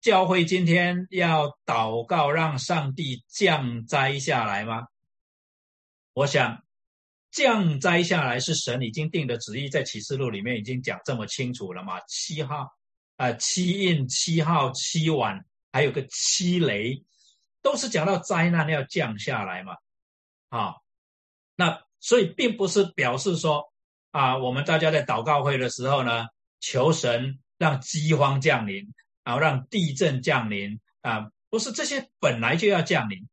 [0.00, 4.86] 教会今天要祷告，让上帝降灾下来吗？
[6.12, 6.62] 我想
[7.30, 12.00] 降灾下来是神已经定的旨意，在启示录里面已经讲这么清楚了嘛。
[12.06, 12.68] 七号
[13.16, 17.02] 啊，七印、七号、七晚，还有个七雷，
[17.62, 19.76] 都是讲到灾难要降下来嘛。
[20.50, 20.74] 啊，
[21.56, 21.82] 那。
[22.02, 23.72] 所以并不是表示说
[24.10, 26.26] 啊，我们大家在祷告会的时候呢，
[26.60, 28.92] 求神让饥荒降临，
[29.24, 33.28] 然后让地震降临啊，不是这些本来就要降临，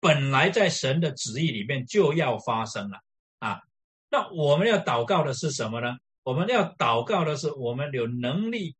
[0.00, 2.98] 本来在神的旨意里面就要发生了
[3.38, 3.62] 啊。
[4.10, 5.96] 那我们要祷告的是什么呢？
[6.24, 8.74] 我们要祷告的是，我们有能力，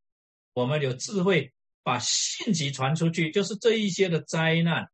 [0.52, 4.90] 我们有智慧，把信息传出去，就是这一些的灾难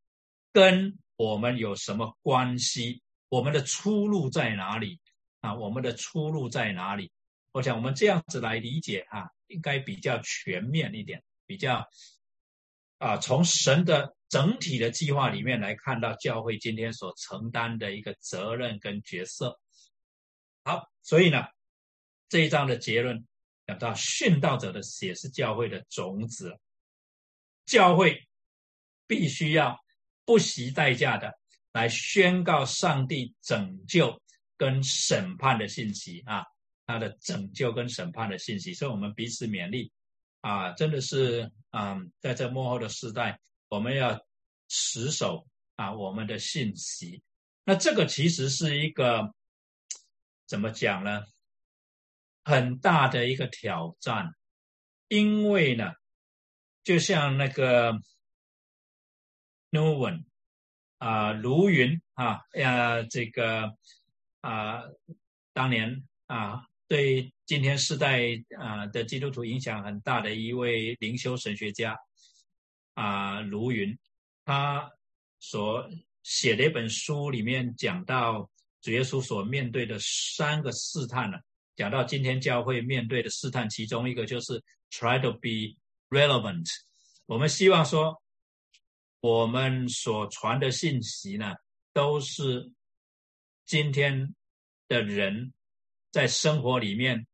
[0.53, 3.01] 跟我们有什么关系？
[3.35, 5.01] 我们的出路在哪里
[5.41, 5.55] 啊？
[5.55, 7.11] 我们的出路在哪里？
[7.51, 11.85] 我想我们这样子来理解啊，应该比较全面一点，比较
[12.99, 19.59] 啊，从神的整体的计划里面来看到教会今天所承担的一个责任跟角色。
[20.62, 21.45] 好，所以呢，
[22.28, 23.26] 这一章的结论
[23.66, 26.57] 讲到殉道者的血是教会的种子，
[27.66, 28.28] 教会
[29.09, 29.76] 必须要
[30.24, 31.37] 不惜代价的。
[31.75, 34.22] 来宣告上帝拯救
[34.57, 36.45] 跟审判的信息啊，
[36.87, 39.91] 他的拯救跟审判的信息，所以我们彼此勉励
[40.41, 44.25] 啊，真的是嗯，在这幕后的时代，我们要
[44.68, 45.45] 持守
[45.75, 47.20] 啊我们的信息。
[47.64, 49.35] 那这个其实是一个
[50.47, 51.25] 怎么讲呢？
[52.45, 54.33] 很大的一个挑战，
[55.09, 55.93] 因为呢，
[56.85, 57.95] 就像那个
[59.70, 60.25] No one。
[60.99, 63.75] 啊，卢云啊，呀，这个
[64.41, 64.83] 啊，
[65.53, 68.21] 当年啊，对今天世代
[68.59, 71.99] 啊的基督徒影响很大的一位灵修神学家
[72.95, 73.99] 啊，卢云，
[74.45, 74.91] 他
[75.41, 75.91] 所
[76.23, 78.49] 写的一本书里面讲到
[78.81, 81.39] 主耶稣所面对的三个试探呢，
[81.77, 85.77] 讲到今天教会面对的试探，其中一个就是 try to be
[86.09, 86.67] relevant，
[87.27, 88.23] 我们希望说。
[89.25, 91.55] 我们所传的信息呢，
[91.95, 92.70] 都是
[93.64, 94.35] 今天
[94.87, 95.55] 的人
[96.11, 97.27] 在生活里面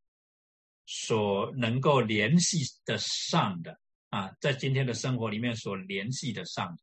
[0.87, 3.77] 所能够联系得上的
[4.11, 6.83] 啊，在今天的生活里面所联系的上的。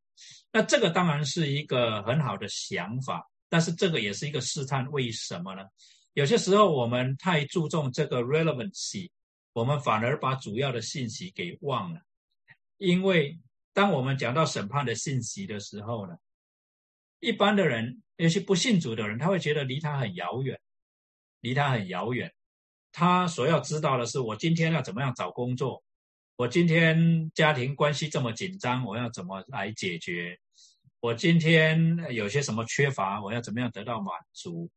[0.51, 4.91] 那这个当然是一个很好的想法，但是这个也是一个试探。
[4.91, 5.63] 为什么呢？
[6.15, 9.09] 有些时候我们太注重这个 relevancy，
[9.53, 12.01] 我们反而把主要的信息给忘了。
[12.77, 13.39] 因为
[13.77, 16.17] 当我们讲到审判的信息的时候呢，
[17.19, 20.59] 一般的人，尤其不信主的人，他会觉得离他很遥远，
[21.41, 22.33] 离他很遥远。
[22.91, 25.83] 他所要知道的是，我今天要怎么样找工作？
[26.37, 30.39] 我今天家庭关系这么紧张，我要怎么来解决？
[30.99, 34.71] 我今天有些什么缺乏，我要怎么样得到满足？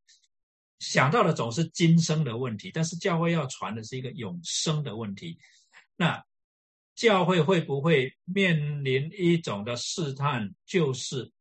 [0.77, 5.39] 想到的总是今生的问题，但是教会要传的是一个永生的问题。
[5.95, 6.23] 那
[6.95, 10.53] 教会会不会面临一种的试探？
[10.65, 11.31] 就是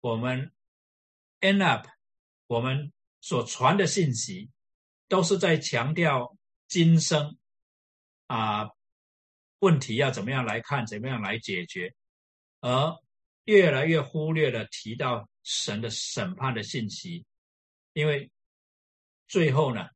[0.00, 0.52] 我们
[1.40, 1.86] end up，
[2.46, 4.50] 我们所传的信息。
[5.10, 6.38] 都是在强调
[6.68, 7.36] 今生
[8.28, 8.70] 啊
[9.58, 11.92] 问题要怎么样来看，怎么样来解决，
[12.60, 12.96] 而
[13.42, 17.24] 越来越忽略了提到神的审判的信息，
[17.92, 18.30] 因为
[19.26, 19.88] 最后呢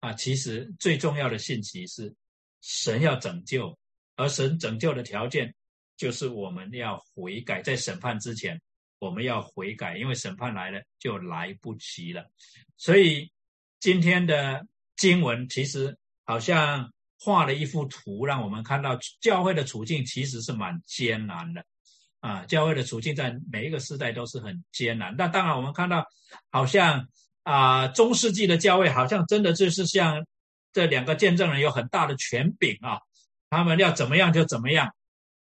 [0.00, 2.14] 啊，其实最重要的信息是
[2.62, 3.78] 神要拯救，
[4.16, 5.54] 而神拯救的条件
[5.96, 8.60] 就是我们要悔改，在审判之前
[8.98, 12.24] 我们要悔改，因为审判来了就来不及了，
[12.76, 13.30] 所以。
[13.80, 15.94] 今天的经文其实
[16.24, 16.90] 好像
[17.20, 21.62] 画了一幅图，让我们看到教会的处境其实是蛮艰难的
[22.20, 22.46] 啊！
[22.46, 25.14] 教会的处境在每一个时代都是很艰难。
[25.18, 26.02] 但当然，我们看到
[26.50, 27.06] 好像
[27.42, 30.24] 啊，中世纪的教会好像真的就是像
[30.72, 32.98] 这两个见证人有很大的权柄啊，
[33.56, 34.94] 他们要怎么样就怎么样，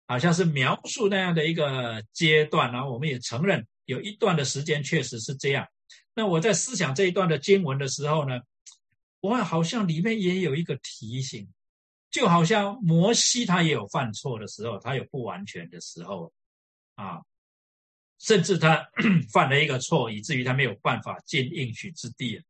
[0.08, 2.72] 好像是描述那样的一个阶段。
[2.72, 5.68] 然后我们也承认有一段的时间确实是这样。
[6.14, 8.42] 那我在思想这一段的经文的时候呢，
[9.22, 11.48] 我好像里面也有一个提醒，
[12.10, 16.34] 就好像摩西他也有犯错的时候，他有不完全的时候，
[16.96, 17.22] 啊，
[18.20, 18.90] 甚至他
[19.32, 22.44] 犯了一个错，以至于他没有办法进应许之地。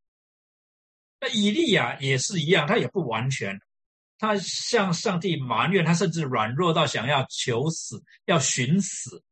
[1.19, 3.61] 那以利亚也是一样，他也不完全，
[4.21, 9.23] 他向上帝埋怨，他甚至软弱到想要求死，要寻死。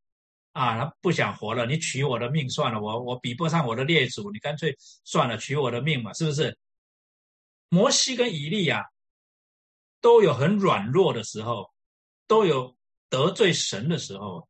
[0.51, 4.75] 啊，他不想活了，你取我的命算了，我我比不上我的列祖，你干脆
[5.05, 6.57] 算了，取我的命嘛，是不是？
[7.69, 8.83] 摩西跟以利亚
[10.01, 11.71] 都有很软弱的时候，
[12.25, 12.75] 都有
[13.09, 14.49] 得罪神的时候，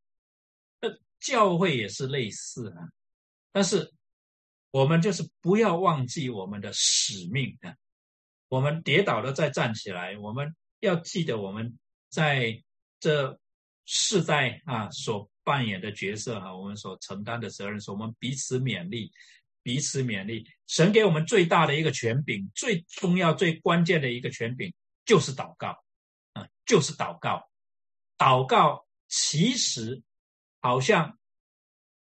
[0.80, 2.88] 那教会也是类似啊。
[3.52, 3.94] 但是
[4.72, 7.76] 我们就是不要忘记我们的使命啊，
[8.50, 11.80] 我们跌倒了再站起来，我们要记得我们
[12.10, 12.62] 在
[13.00, 13.40] 这
[13.86, 15.30] 世代啊所。
[15.42, 19.12] 扮演的角色哈，我们所承担的责任是我们彼此勉励，
[19.64, 20.46] 彼此勉励。
[20.68, 24.72] 神给我们最大的一个权柄，最重要、最关键的一个权柄
[25.06, 25.84] 就是祷告
[26.34, 27.50] 啊，就是祷告。
[28.16, 30.04] 祷告其实
[30.62, 31.18] 好像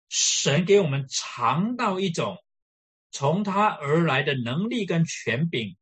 [0.09, 2.43] 神给我们尝到一种
[3.11, 5.77] 从他而来的能力跟权柄。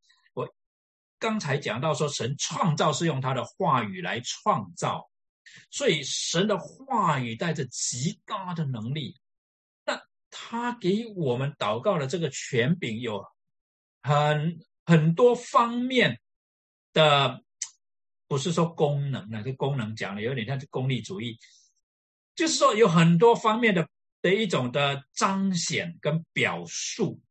[1.23, 5.09] 刚才讲到说，神创造是用他的话语来创造。
[5.71, 9.17] 所以神的话语带着极大的能力，
[9.85, 13.25] 那他给我们祷告的这个权柄有
[14.01, 16.19] 很很多方面
[16.91, 17.41] 的，
[18.27, 21.39] 不是说功能那这功能讲的有点像功利主义，
[22.35, 23.87] 就是说有很多方面的
[24.21, 27.21] 的一种的彰显跟表述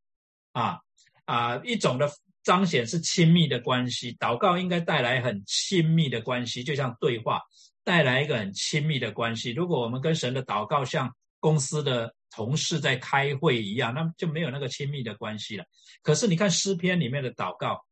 [0.53, 0.81] 啊
[1.27, 2.11] 啊一种的
[2.43, 7.41] 彰显是亲密的关系，祷告应该带来很亲密的关系，就像对话。
[7.85, 9.51] 带来一个很亲密的关系。
[9.51, 15.65] 如果我们跟神的祷告像公司的同事在开会一样，那就没有那个亲密的关系了。
[16.01, 17.85] 可是你看诗篇里面的祷告，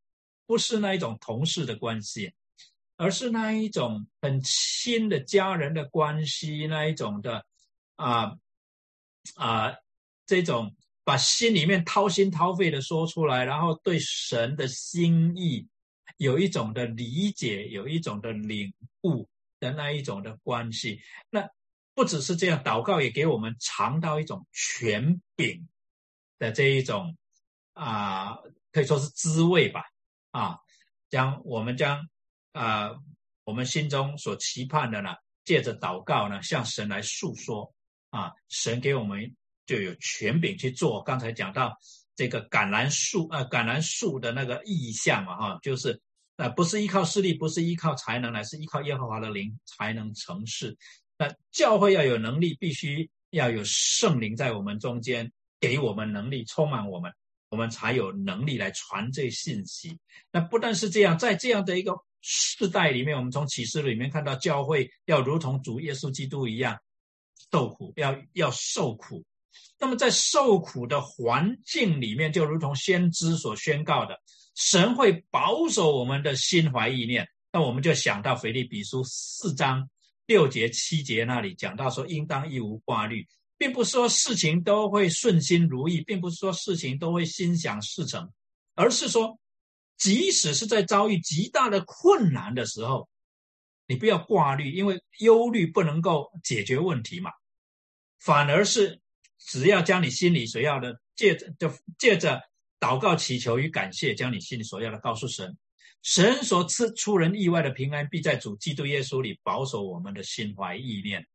[0.46, 2.32] 不是那一种同事的关系，
[2.96, 7.44] 而是那一种很亲的家人的关系，那一种的
[7.96, 8.36] 啊
[9.34, 9.74] 啊
[10.24, 10.76] 这种
[11.10, 15.66] 把心里面掏心掏肺的说出来，然后对神的心意
[16.18, 19.28] 有一种的理解，有一种的领悟。
[19.62, 21.46] 的那一种的关系，那
[21.94, 25.68] 不只是这样，祷告也给我们尝到一种权柄
[26.38, 27.14] 的这一种
[27.74, 28.38] 啊，
[28.72, 29.84] 可以说是滋味吧。
[30.30, 30.58] 啊，
[31.10, 32.08] 将我们将
[32.52, 32.92] 啊
[33.44, 35.10] 我们心中所期盼的呢，
[35.44, 37.70] 借着祷告呢，向神来诉说
[38.08, 39.36] 啊，神给我们
[39.70, 41.00] 就有权柄去做。
[41.04, 41.76] 刚才讲到
[42.16, 46.00] 这个橄榄树啊，橄榄树的那个意象嘛，哈，就是。
[46.36, 50.74] 那不是依靠势力，不是依靠才能，乃是依靠耶和华的灵才能成事。
[51.18, 57.12] 那教会要有能力，必须要有圣灵在我们中间，给我们能力，充满我们，
[57.50, 59.98] 我们才有能力来传这信息。
[60.32, 66.78] 那不但是这样，在这样的一个世代里面，我们从启示录里面看到，教会要如同主耶稣基督一样
[67.52, 69.22] 受苦，要要受苦。
[69.78, 74.20] 那么在受苦的环境里面，就如同先知所宣告的，
[74.54, 77.26] 神会保守我们的心怀意念。
[77.50, 79.88] 那我们就想到腓立比书四章
[80.26, 83.26] 六节七节那里讲到说，应当一无挂虑，
[83.56, 88.30] 并不是说事情都会顺心如意，并不是说事情都会心想事成，
[88.74, 89.40] 而是说，
[89.96, 93.08] 即使是在遭遇极大的困难的时候，
[93.86, 97.30] 你不要挂虑，因为忧虑不能够解决问题嘛，
[98.18, 99.00] 反而是。
[99.40, 102.40] 只要将你心里所要的，借着就借着
[102.78, 105.58] 祷告、祈求与感谢，将你心里所要的告诉神，
[106.02, 111.26] 神所赐出人意外的平安，必在主基督耶稣里保守我们的心怀意念。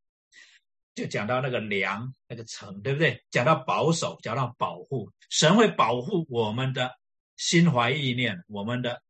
[0.93, 3.22] 就讲到那个良，那个诚，对不对？
[3.30, 6.97] 讲到保守，讲到保护，神会保护我们的
[7.36, 9.01] 心怀意念，我们的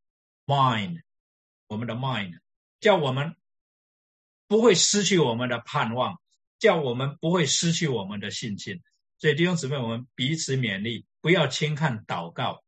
[0.48, 1.02] mind，
[1.68, 2.40] 我们的 mind，
[2.80, 3.36] 叫我们
[4.48, 6.20] 不会失去我们的盼望。
[6.66, 8.82] 叫我们不会失去我们的信心，
[9.20, 12.64] 所以弟兄姊妹，我们彼此勉励，不要轻看祷告。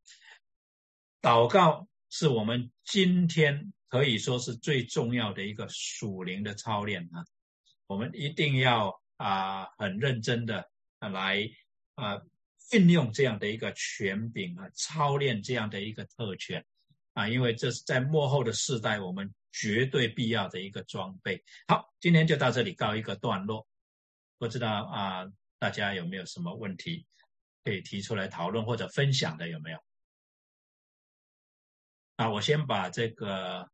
[1.19, 7.25] 祷告是我们今天可以说是最重要的一个属灵的操练啊！
[7.87, 10.69] 我们一定要啊很认真的
[10.99, 11.49] 来
[11.95, 12.21] 啊
[12.73, 16.63] 运用这样的一个权柄啊，操练这样的一个特权
[17.13, 21.43] 啊，因为这是在幕后的世代我们绝对必要的一个装备。
[21.67, 23.65] 好，今天就到这里告一个段落。
[24.37, 25.25] 不知道啊，
[25.59, 27.05] 大家有没有什么问题
[27.63, 29.47] 可以提出来讨论或者分享的？
[29.47, 29.79] 有没有？
[32.17, 33.69] 啊，我先把这个